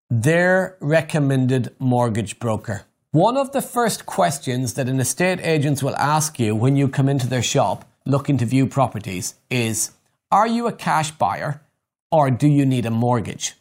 their 0.09 0.77
recommended 0.81 1.73
mortgage 1.79 2.41
broker. 2.41 2.83
One 3.13 3.37
of 3.37 3.53
the 3.53 3.63
first 3.63 4.05
questions 4.05 4.75
that 4.75 4.89
an 4.89 4.99
estate 4.99 5.39
agent 5.43 5.81
will 5.81 5.95
ask 5.95 6.41
you 6.41 6.57
when 6.57 6.75
you 6.75 6.89
come 6.89 7.09
into 7.09 7.29
their 7.29 7.43
shop 7.43 7.85
looking 8.05 8.37
to 8.39 8.45
view 8.45 8.67
properties 8.67 9.37
is 9.49 9.93
Are 10.33 10.49
you 10.49 10.67
a 10.67 10.73
cash 10.73 11.13
buyer 11.13 11.63
or 12.11 12.33
do 12.33 12.49
you 12.49 12.67
need 12.67 12.85
a 12.85 12.91
mortgage? 12.91 13.55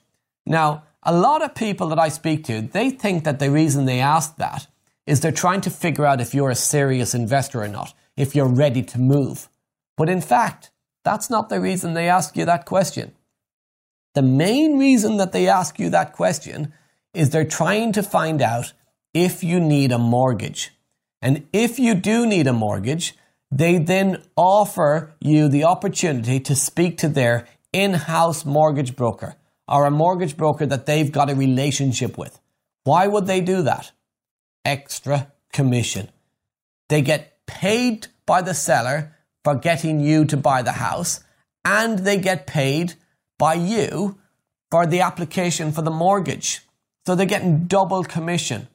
Now, 0.48 0.84
a 1.04 1.13
lot 1.13 1.44
of 1.44 1.54
people 1.54 1.89
that 1.89 2.00
I 2.00 2.10
speak 2.10 2.44
to, 2.46 2.62
they 2.62 2.89
think 2.89 3.24
that 3.24 3.38
the 3.38 3.52
reason 3.52 3.86
they 3.86 4.00
ask 4.00 4.36
that 4.38 4.65
is 5.10 5.19
they're 5.19 5.32
trying 5.32 5.62
to 5.62 5.72
figure 5.72 6.06
out 6.06 6.22
if 6.22 6.36
you're 6.36 6.52
a 6.52 6.56
serious 6.56 7.15
investor 7.15 7.63
or 7.63 7.67
not, 7.67 7.95
if 8.15 8.36
you're 8.36 8.54
ready 8.54 8.84
to 8.84 9.00
move. 9.00 9.50
But 9.98 10.08
in 10.08 10.22
fact, 10.22 10.69
that's 11.04 11.32
not 11.32 11.50
the 11.50 11.60
reason 11.60 11.95
they 11.95 12.08
ask 12.08 12.38
you 12.38 12.45
that 12.45 12.65
question. 12.65 13.13
The 14.13 14.22
main 14.22 14.78
reason 14.78 15.17
that 15.17 15.32
they 15.32 15.48
ask 15.48 15.80
you 15.80 15.89
that 15.89 16.13
question 16.13 16.74
is 17.15 17.32
they're 17.32 17.43
trying 17.43 17.91
to 17.93 18.04
find 18.04 18.39
out 18.39 18.74
if 19.12 19.43
you 19.43 19.60
need 19.60 19.91
a 19.91 19.98
mortgage. 19.98 20.72
And 21.24 21.48
if 21.52 21.80
you 21.80 21.95
do 21.95 22.28
need 22.28 22.45
a 22.45 22.54
mortgage, 22.54 23.15
they 23.50 23.80
then 23.80 24.22
offer 24.36 25.15
you 25.19 25.50
the 25.50 25.63
opportunity 25.63 26.39
to 26.41 26.56
speak 26.56 27.00
to 27.00 27.10
their 27.10 27.48
in 27.74 27.93
house 27.95 28.45
mortgage 28.45 28.95
broker 28.95 29.36
or 29.67 29.86
a 29.86 29.91
mortgage 29.91 30.38
broker 30.38 30.67
that 30.67 30.86
they've 30.86 31.12
got 31.12 31.32
a 31.32 31.36
relationship 31.36 32.15
with. 32.15 32.39
Why 32.84 33.08
would 33.08 33.26
they 33.26 33.41
do 33.41 33.63
that? 33.63 33.91
Extra 34.65 35.32
commission. 35.52 36.10
They 36.89 37.02
get 37.02 37.45
paid 37.45 38.08
by 38.26 38.41
the 38.41 38.54
seller 38.54 39.15
for 39.43 39.56
getting 39.56 40.00
you 40.00 40.26
to 40.26 40.38
buy 40.38 40.62
the 40.62 40.74
house, 40.74 41.22
and 41.65 42.00
they 42.00 42.17
get 42.17 42.45
paid 42.45 42.93
by 43.38 43.54
you 43.54 44.17
for 44.69 44.86
the 44.86 45.02
application 45.02 45.72
for 45.72 45.82
the 45.82 45.91
mortgage. 45.91 46.62
So 47.06 47.15
they're 47.15 47.26
getting 47.26 47.65
double 47.65 48.04
commission. 48.04 48.67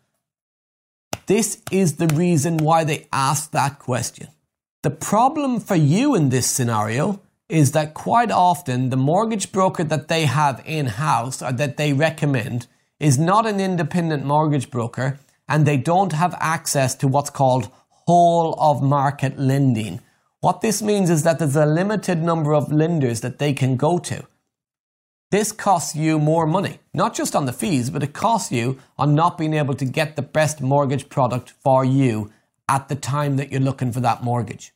This 1.27 1.63
is 1.71 1.97
the 1.97 2.09
reason 2.09 2.59
why 2.59 2.85
they 2.85 3.07
asked 3.13 3.53
that 3.53 3.79
question. 3.79 4.29
The 4.83 4.91
problem 4.91 5.61
for 5.61 5.77
you 5.77 6.15
in 6.15 6.29
this 6.29 6.51
scenario 6.51 7.21
is 7.49 7.73
that 7.73 7.95
quite 7.95 8.31
often 8.31 8.91
the 8.91 8.97
mortgage 8.97 9.53
broker 9.53 9.85
that 9.85 10.09
they 10.09 10.27
have 10.27 10.63
in 10.67 10.87
house 10.87 11.43
or 11.43 11.53
that 11.53 11.77
they 11.77 11.93
recommend 11.93 12.67
is 12.99 13.19
not 13.19 13.47
an 13.47 13.61
independent 13.61 14.25
mortgage 14.25 14.71
broker 14.71 15.19
and 15.49 15.67
they 15.67 15.77
don't 15.77 16.13
have 16.13 16.35
access 16.41 16.95
to 16.97 17.09
what's 17.09 17.31
called 17.31 17.71
whole 18.07 18.55
of 18.61 18.83
market 18.83 19.39
lending. 19.39 20.01
What 20.41 20.61
this 20.61 20.83
means 20.83 21.09
is 21.09 21.23
that 21.23 21.39
there's 21.39 21.57
a 21.57 21.67
limited 21.67 22.23
number 22.23 22.55
of 22.55 22.71
lenders 22.71 23.23
that 23.23 23.39
they 23.39 23.53
can 23.53 23.77
go 23.77 23.99
to. 23.99 24.27
This 25.31 25.53
costs 25.53 25.97
you 25.97 26.19
more 26.19 26.47
money, 26.47 26.79
not 26.93 27.15
just 27.15 27.35
on 27.35 27.47
the 27.47 27.53
fees, 27.53 27.91
but 27.91 28.03
it 28.03 28.13
costs 28.13 28.53
you 28.53 28.79
on 28.99 29.15
not 29.15 29.39
being 29.39 29.55
able 29.55 29.75
to 29.75 29.85
get 29.85 30.17
the 30.17 30.23
best 30.23 30.61
mortgage 30.61 31.09
product 31.09 31.51
for 31.63 31.85
you 31.85 32.31
at 32.69 32.89
the 32.89 32.95
time 32.95 33.37
that 33.37 33.51
you're 33.51 33.61
looking 33.61 33.91
for 33.91 34.01
that 34.01 34.23
mortgage. 34.23 34.73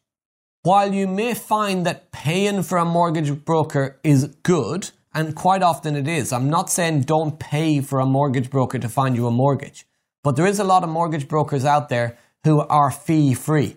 While 0.62 0.92
you 0.92 1.06
may 1.06 1.34
find 1.34 1.86
that 1.86 2.10
paying 2.10 2.62
for 2.62 2.78
a 2.78 2.84
mortgage 2.84 3.44
broker 3.44 4.00
is 4.02 4.26
good, 4.42 4.90
and 5.14 5.36
quite 5.36 5.62
often 5.62 5.94
it 5.96 6.08
is, 6.08 6.32
I'm 6.32 6.50
not 6.50 6.70
saying 6.70 7.02
don't 7.02 7.38
pay 7.38 7.80
for 7.80 8.00
a 8.00 8.06
mortgage 8.06 8.50
broker 8.50 8.78
to 8.78 8.88
find 8.88 9.14
you 9.14 9.26
a 9.26 9.30
mortgage, 9.30 9.86
but 10.22 10.36
there 10.36 10.46
is 10.46 10.58
a 10.58 10.64
lot 10.64 10.82
of 10.82 10.88
mortgage 10.88 11.28
brokers 11.28 11.64
out 11.64 11.88
there 11.88 12.18
who 12.44 12.60
are 12.60 12.90
fee 12.90 13.34
free. 13.34 13.76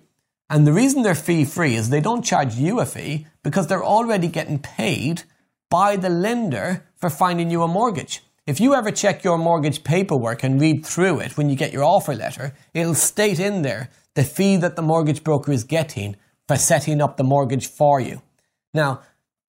And 0.49 0.67
the 0.67 0.73
reason 0.73 1.01
they're 1.01 1.15
fee 1.15 1.45
free 1.45 1.75
is 1.75 1.89
they 1.89 2.01
don't 2.01 2.25
charge 2.25 2.55
you 2.55 2.79
a 2.79 2.85
fee 2.85 3.27
because 3.43 3.67
they're 3.67 3.83
already 3.83 4.27
getting 4.27 4.59
paid 4.59 5.23
by 5.69 5.95
the 5.95 6.09
lender 6.09 6.85
for 6.95 7.09
finding 7.09 7.49
you 7.49 7.63
a 7.63 7.67
mortgage. 7.67 8.21
If 8.45 8.59
you 8.59 8.73
ever 8.73 8.91
check 8.91 9.23
your 9.23 9.37
mortgage 9.37 9.83
paperwork 9.83 10.43
and 10.43 10.59
read 10.59 10.85
through 10.85 11.19
it 11.19 11.37
when 11.37 11.49
you 11.49 11.55
get 11.55 11.71
your 11.71 11.83
offer 11.83 12.13
letter, 12.13 12.53
it'll 12.73 12.95
state 12.95 13.39
in 13.39 13.61
there 13.61 13.89
the 14.15 14.23
fee 14.23 14.57
that 14.57 14.75
the 14.75 14.81
mortgage 14.81 15.23
broker 15.23 15.51
is 15.51 15.63
getting 15.63 16.17
for 16.47 16.57
setting 16.57 17.01
up 17.01 17.15
the 17.15 17.23
mortgage 17.23 17.67
for 17.67 18.01
you. 18.01 18.21
Now, 18.73 19.01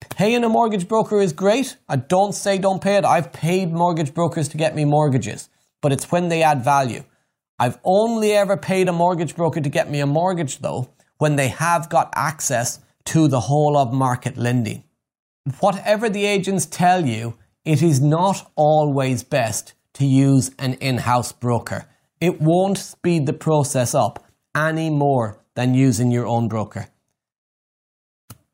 paying 0.09 0.43
a 0.43 0.49
mortgage 0.49 0.87
broker 0.87 1.19
is 1.19 1.33
great. 1.33 1.75
I 1.89 1.97
don't 1.97 2.33
say 2.33 2.57
don't 2.57 2.81
pay 2.81 2.95
it. 2.95 3.03
I've 3.03 3.33
paid 3.33 3.73
mortgage 3.73 4.13
brokers 4.13 4.47
to 4.49 4.57
get 4.57 4.75
me 4.75 4.85
mortgages, 4.85 5.49
but 5.83 5.91
it's 5.91 6.11
when 6.11 6.29
they 6.29 6.41
add 6.41 6.63
value. 6.63 7.03
I've 7.59 7.77
only 7.83 8.31
ever 8.31 8.57
paid 8.57 8.89
a 8.89 8.93
mortgage 8.93 9.35
broker 9.35 9.61
to 9.61 9.69
get 9.69 9.91
me 9.91 9.99
a 9.99 10.07
mortgage 10.07 10.57
though 10.59 10.89
when 11.19 11.35
they 11.35 11.49
have 11.49 11.89
got 11.89 12.11
access 12.15 12.79
to 13.05 13.27
the 13.27 13.41
whole 13.41 13.77
of 13.77 13.93
market 13.93 14.35
lending 14.37 14.83
whatever 15.59 16.09
the 16.09 16.25
agents 16.25 16.65
tell 16.65 17.05
you, 17.05 17.35
it 17.65 17.81
is 17.81 18.01
not 18.01 18.51
always 18.55 19.23
best 19.23 19.73
to 19.93 20.05
use 20.05 20.51
an 20.57 20.73
in 20.75 20.99
house 20.99 21.31
broker. 21.31 21.85
It 22.19 22.41
won't 22.41 22.77
speed 22.77 23.25
the 23.25 23.33
process 23.33 23.93
up 23.93 24.25
any 24.55 24.89
more 24.89 25.39
than 25.55 25.73
using 25.73 26.11
your 26.11 26.25
own 26.25 26.47
broker. 26.47 26.87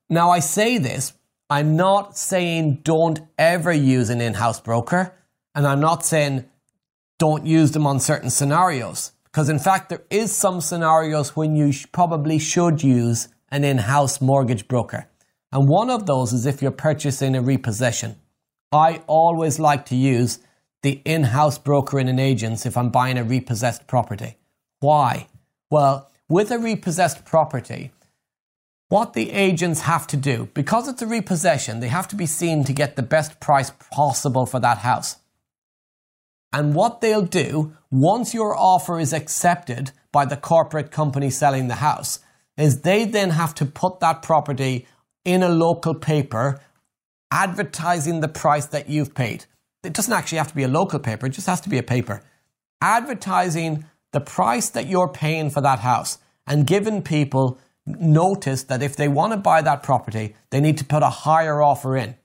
Now, 0.09 0.31
I 0.31 0.39
say 0.39 0.77
this, 0.77 1.13
I'm 1.49 1.75
not 1.75 2.17
saying 2.17 2.81
don't 2.83 3.19
ever 3.37 3.71
use 3.71 4.09
an 4.09 4.21
in 4.21 4.33
house 4.33 4.59
broker, 4.59 5.13
and 5.55 5.67
I'm 5.67 5.79
not 5.79 6.05
saying 6.05 6.45
don't 7.19 7.45
use 7.45 7.71
them 7.71 7.85
on 7.85 7.99
certain 7.99 8.31
scenarios. 8.31 9.11
Because 9.25 9.49
in 9.49 9.59
fact, 9.59 9.89
there 9.89 10.01
is 10.09 10.35
some 10.35 10.59
scenarios 10.59 11.35
when 11.35 11.55
you 11.55 11.71
probably 11.91 12.39
should 12.39 12.81
use 12.81 13.27
an 13.51 13.63
in 13.63 13.77
house 13.77 14.19
mortgage 14.19 14.67
broker. 14.67 15.07
And 15.51 15.67
one 15.67 15.91
of 15.91 16.07
those 16.07 16.33
is 16.33 16.47
if 16.47 16.61
you're 16.61 16.71
purchasing 16.71 17.35
a 17.35 17.41
repossession. 17.41 18.15
I 18.71 19.01
always 19.05 19.59
like 19.59 19.85
to 19.87 19.95
use 19.95 20.39
the 20.81 21.01
in 21.05 21.23
house 21.23 21.57
broker 21.57 21.99
in 21.99 22.07
an 22.07 22.19
agent 22.19 22.65
if 22.65 22.77
I'm 22.77 22.89
buying 22.89 23.17
a 23.17 23.23
repossessed 23.23 23.85
property. 23.87 24.37
Why? 24.79 25.27
Well, 25.69 26.09
with 26.27 26.51
a 26.51 26.59
repossessed 26.59 27.25
property, 27.25 27.91
what 28.87 29.13
the 29.13 29.31
agents 29.31 29.81
have 29.81 30.07
to 30.07 30.17
do, 30.17 30.49
because 30.53 30.87
it's 30.87 31.01
a 31.01 31.07
repossession, 31.07 31.79
they 31.79 31.89
have 31.89 32.07
to 32.09 32.15
be 32.15 32.25
seen 32.25 32.63
to 32.63 32.73
get 32.73 32.95
the 32.95 33.03
best 33.03 33.39
price 33.39 33.71
possible 33.91 34.45
for 34.45 34.59
that 34.59 34.79
house. 34.79 35.17
And 36.51 36.73
what 36.73 37.01
they'll 37.01 37.21
do, 37.21 37.75
once 37.91 38.33
your 38.33 38.55
offer 38.55 38.99
is 38.99 39.13
accepted 39.13 39.91
by 40.11 40.25
the 40.25 40.37
corporate 40.37 40.91
company 40.91 41.29
selling 41.29 41.67
the 41.67 41.75
house, 41.75 42.19
is 42.57 42.81
they 42.81 43.05
then 43.05 43.31
have 43.31 43.53
to 43.55 43.65
put 43.65 43.99
that 43.99 44.21
property 44.21 44.87
in 45.23 45.43
a 45.43 45.49
local 45.49 45.93
paper 45.93 46.59
advertising 47.31 48.21
the 48.21 48.27
price 48.27 48.65
that 48.67 48.89
you've 48.89 49.13
paid. 49.13 49.45
It 49.83 49.93
doesn't 49.93 50.11
actually 50.11 50.39
have 50.39 50.49
to 50.49 50.55
be 50.55 50.63
a 50.63 50.67
local 50.67 50.99
paper, 50.99 51.27
it 51.27 51.31
just 51.31 51.47
has 51.47 51.61
to 51.61 51.69
be 51.69 51.77
a 51.77 51.83
paper. 51.83 52.21
Advertising 52.81 53.85
the 54.11 54.21
price 54.21 54.69
that 54.69 54.87
you're 54.87 55.07
paying 55.07 55.49
for 55.49 55.61
that 55.61 55.79
house 55.79 56.17
and 56.47 56.65
giving 56.65 57.03
people 57.03 57.59
notice 57.85 58.63
that 58.63 58.81
if 58.81 58.95
they 58.95 59.07
want 59.07 59.33
to 59.33 59.37
buy 59.37 59.61
that 59.61 59.83
property, 59.83 60.35
they 60.49 60.59
need 60.59 60.77
to 60.79 60.85
put 60.85 61.03
a 61.03 61.09
higher 61.09 61.61
offer 61.61 61.95
in. 61.95 62.15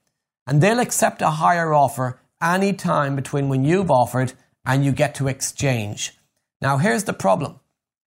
And 0.47 0.61
they'll 0.61 0.81
accept 0.81 1.23
a 1.23 1.31
higher 1.31 1.73
offer 1.73 2.21
any 2.45 2.73
time 2.75 3.17
between 3.17 3.49
when 3.49 3.65
you've 3.65 3.91
offered 3.91 4.35
and 4.67 4.85
you 4.85 4.93
get 4.93 5.15
to 5.17 5.29
exchange. 5.29 6.13
Now, 6.61 6.77
here's 6.77 7.05
the 7.05 7.13
problem 7.13 7.61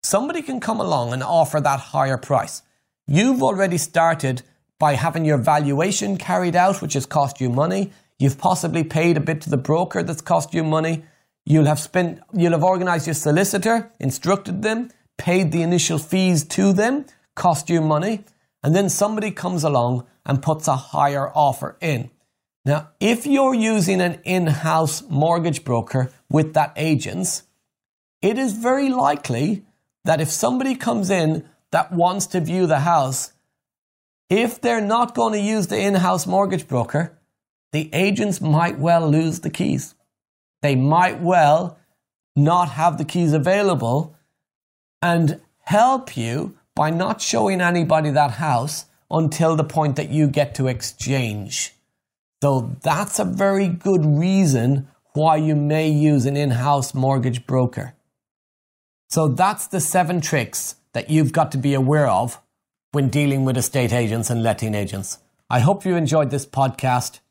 somebody 0.02 0.42
can 0.42 0.60
come 0.60 0.82
along 0.82 1.14
and 1.14 1.24
offer 1.24 1.62
that 1.62 1.80
higher 1.80 2.18
price. 2.18 2.64
You've 3.08 3.44
already 3.44 3.78
started 3.78 4.42
by 4.80 4.96
having 4.96 5.24
your 5.24 5.38
valuation 5.38 6.18
carried 6.18 6.56
out, 6.56 6.82
which 6.82 6.94
has 6.94 7.06
cost 7.06 7.40
you 7.40 7.50
money. 7.50 7.92
You've 8.20 8.38
possibly 8.38 8.84
paid 8.84 9.18
a 9.18 9.22
bit 9.22 9.42
to 9.42 9.50
the 9.50 9.58
broker 9.58 10.04
that's 10.04 10.22
cost 10.22 10.54
you 10.54 10.64
money. 10.64 11.04
You'll 11.46 11.66
have 11.66 11.80
spent, 11.80 12.20
you'll 12.34 12.54
have 12.54 12.64
organized 12.64 13.08
your 13.08 13.14
solicitor, 13.14 13.92
instructed 14.00 14.62
them, 14.62 14.90
paid 15.18 15.52
the 15.52 15.62
initial 15.62 15.98
fees 15.98 16.44
to 16.46 16.74
them, 16.74 17.06
cost 17.36 17.70
you 17.70 17.82
money. 17.82 18.24
And 18.64 18.76
then 18.76 18.90
somebody 18.90 19.32
comes 19.32 19.64
along 19.64 20.06
and 20.26 20.42
puts 20.42 20.68
a 20.68 20.76
higher 20.76 21.30
offer 21.36 21.78
in. 21.82 22.10
Now, 22.66 22.90
if 23.00 23.26
you're 23.26 23.54
using 23.54 24.00
an 24.02 24.22
in-house 24.24 25.04
mortgage 25.10 25.64
broker 25.64 26.12
with 26.30 26.54
that 26.54 26.74
agent's, 26.76 27.44
it 28.22 28.38
is 28.38 28.54
very 28.54 28.90
likely 28.90 29.66
that 30.06 30.22
if 30.22 30.30
somebody 30.30 30.76
comes 30.76 31.10
in 31.10 31.48
that 31.72 31.92
wants 31.92 32.28
to 32.28 32.40
view 32.40 32.68
the 32.68 32.80
house 32.80 33.34
if 34.30 34.60
they're 34.62 34.82
not 34.82 35.14
going 35.14 35.34
to 35.34 35.40
use 35.40 35.68
the 35.68 35.80
in 35.80 35.94
house 35.94 36.26
mortgage 36.26 36.68
broker, 36.68 37.16
the 37.72 37.88
agents 37.94 38.42
might 38.42 38.80
well 38.80 39.08
lose 39.08 39.42
the 39.42 39.50
keys. 39.52 39.94
They 40.64 40.76
might 40.76 41.22
well 41.22 41.78
not 42.36 42.70
have 42.70 42.98
the 42.98 43.06
keys 43.06 43.32
available 43.32 44.16
and 45.04 45.40
help 45.60 46.18
you 46.18 46.58
by 46.74 46.90
not 46.90 47.22
showing 47.22 47.62
anybody 47.62 48.10
that 48.10 48.32
house 48.32 48.86
until 49.12 49.56
the 49.56 49.64
point 49.64 49.98
that 49.98 50.10
you 50.10 50.28
get 50.28 50.56
to 50.56 50.68
exchange. 50.68 51.76
So 52.44 52.76
that's 52.82 53.20
a 53.20 53.24
very 53.24 53.70
good 53.70 54.06
reason 54.06 54.90
why 55.14 55.38
you 55.38 55.56
may 55.56 55.88
use 55.88 56.26
an 56.26 56.36
in 56.36 56.52
house 56.52 56.94
mortgage 56.94 57.48
broker. 57.48 57.94
So 59.10 59.30
that's 59.30 59.68
the 59.68 59.80
seven 59.80 60.20
tricks 60.20 60.76
that 60.92 61.10
you've 61.10 61.32
got 61.32 61.54
to 61.54 61.58
be 61.58 61.74
aware 61.74 62.06
of 62.06 62.42
when 62.92 63.08
dealing 63.08 63.46
with 63.46 63.56
estate 63.56 63.94
agents 63.94 64.30
and 64.30 64.44
letting 64.44 64.76
agents. 64.76 65.20
I 65.50 65.62
hope 65.62 65.86
you 65.86 65.96
enjoyed 65.96 66.32
this 66.32 66.46
podcast. 66.46 67.22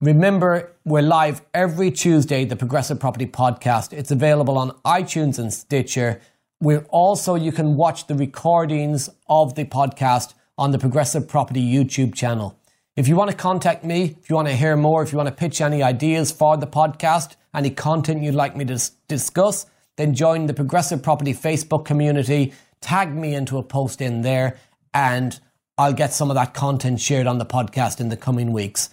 Remember, 0.00 0.76
we're 0.84 1.02
live 1.02 1.42
every 1.52 1.90
Tuesday, 1.90 2.44
the 2.44 2.54
Progressive 2.54 3.00
Property 3.00 3.26
Podcast. 3.26 3.92
It's 3.92 4.12
available 4.12 4.56
on 4.56 4.70
iTunes 4.84 5.36
and 5.36 5.52
Stitcher. 5.52 6.20
We're 6.60 6.86
also, 6.90 7.34
you 7.34 7.50
can 7.50 7.74
watch 7.74 8.06
the 8.06 8.14
recordings 8.14 9.10
of 9.28 9.56
the 9.56 9.64
podcast 9.64 10.34
on 10.56 10.70
the 10.70 10.78
Progressive 10.78 11.26
Property 11.26 11.60
YouTube 11.60 12.14
channel. 12.14 12.56
If 12.96 13.08
you 13.08 13.16
want 13.16 13.28
to 13.32 13.36
contact 13.36 13.82
me, 13.82 14.14
if 14.20 14.30
you 14.30 14.36
want 14.36 14.46
to 14.46 14.54
hear 14.54 14.76
more, 14.76 15.02
if 15.02 15.10
you 15.10 15.18
want 15.18 15.28
to 15.28 15.34
pitch 15.34 15.60
any 15.60 15.82
ideas 15.82 16.30
for 16.30 16.56
the 16.56 16.68
podcast, 16.68 17.34
any 17.52 17.70
content 17.70 18.22
you'd 18.22 18.36
like 18.36 18.56
me 18.56 18.64
to 18.66 18.80
discuss, 19.08 19.66
then 19.96 20.14
join 20.14 20.46
the 20.46 20.54
Progressive 20.54 21.02
Property 21.02 21.34
Facebook 21.34 21.84
community, 21.84 22.52
tag 22.80 23.12
me 23.12 23.34
into 23.34 23.58
a 23.58 23.64
post 23.64 24.00
in 24.00 24.22
there, 24.22 24.58
and 24.92 25.40
I'll 25.76 25.92
get 25.92 26.12
some 26.12 26.30
of 26.30 26.36
that 26.36 26.54
content 26.54 27.00
shared 27.00 27.26
on 27.26 27.38
the 27.38 27.46
podcast 27.46 27.98
in 27.98 28.10
the 28.10 28.16
coming 28.16 28.52
weeks. 28.52 28.90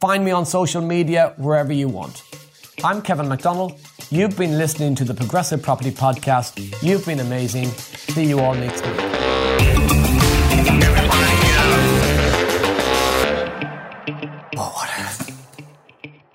Find 0.00 0.22
me 0.22 0.30
on 0.30 0.44
social 0.44 0.82
media 0.82 1.32
wherever 1.38 1.72
you 1.72 1.88
want. 1.88 2.22
I'm 2.84 3.00
Kevin 3.00 3.24
McDonnell. 3.26 3.78
You've 4.12 4.36
been 4.36 4.58
listening 4.58 4.94
to 4.96 5.04
the 5.04 5.14
Progressive 5.14 5.62
Property 5.62 5.92
Podcast. 5.92 6.82
You've 6.82 7.06
been 7.06 7.20
amazing. 7.20 7.68
See 7.68 8.26
you 8.26 8.40
all 8.40 8.54
next 8.54 8.84
week. 8.84 9.00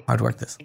Hard 0.10 0.22
work 0.22 0.40
this. 0.40 0.58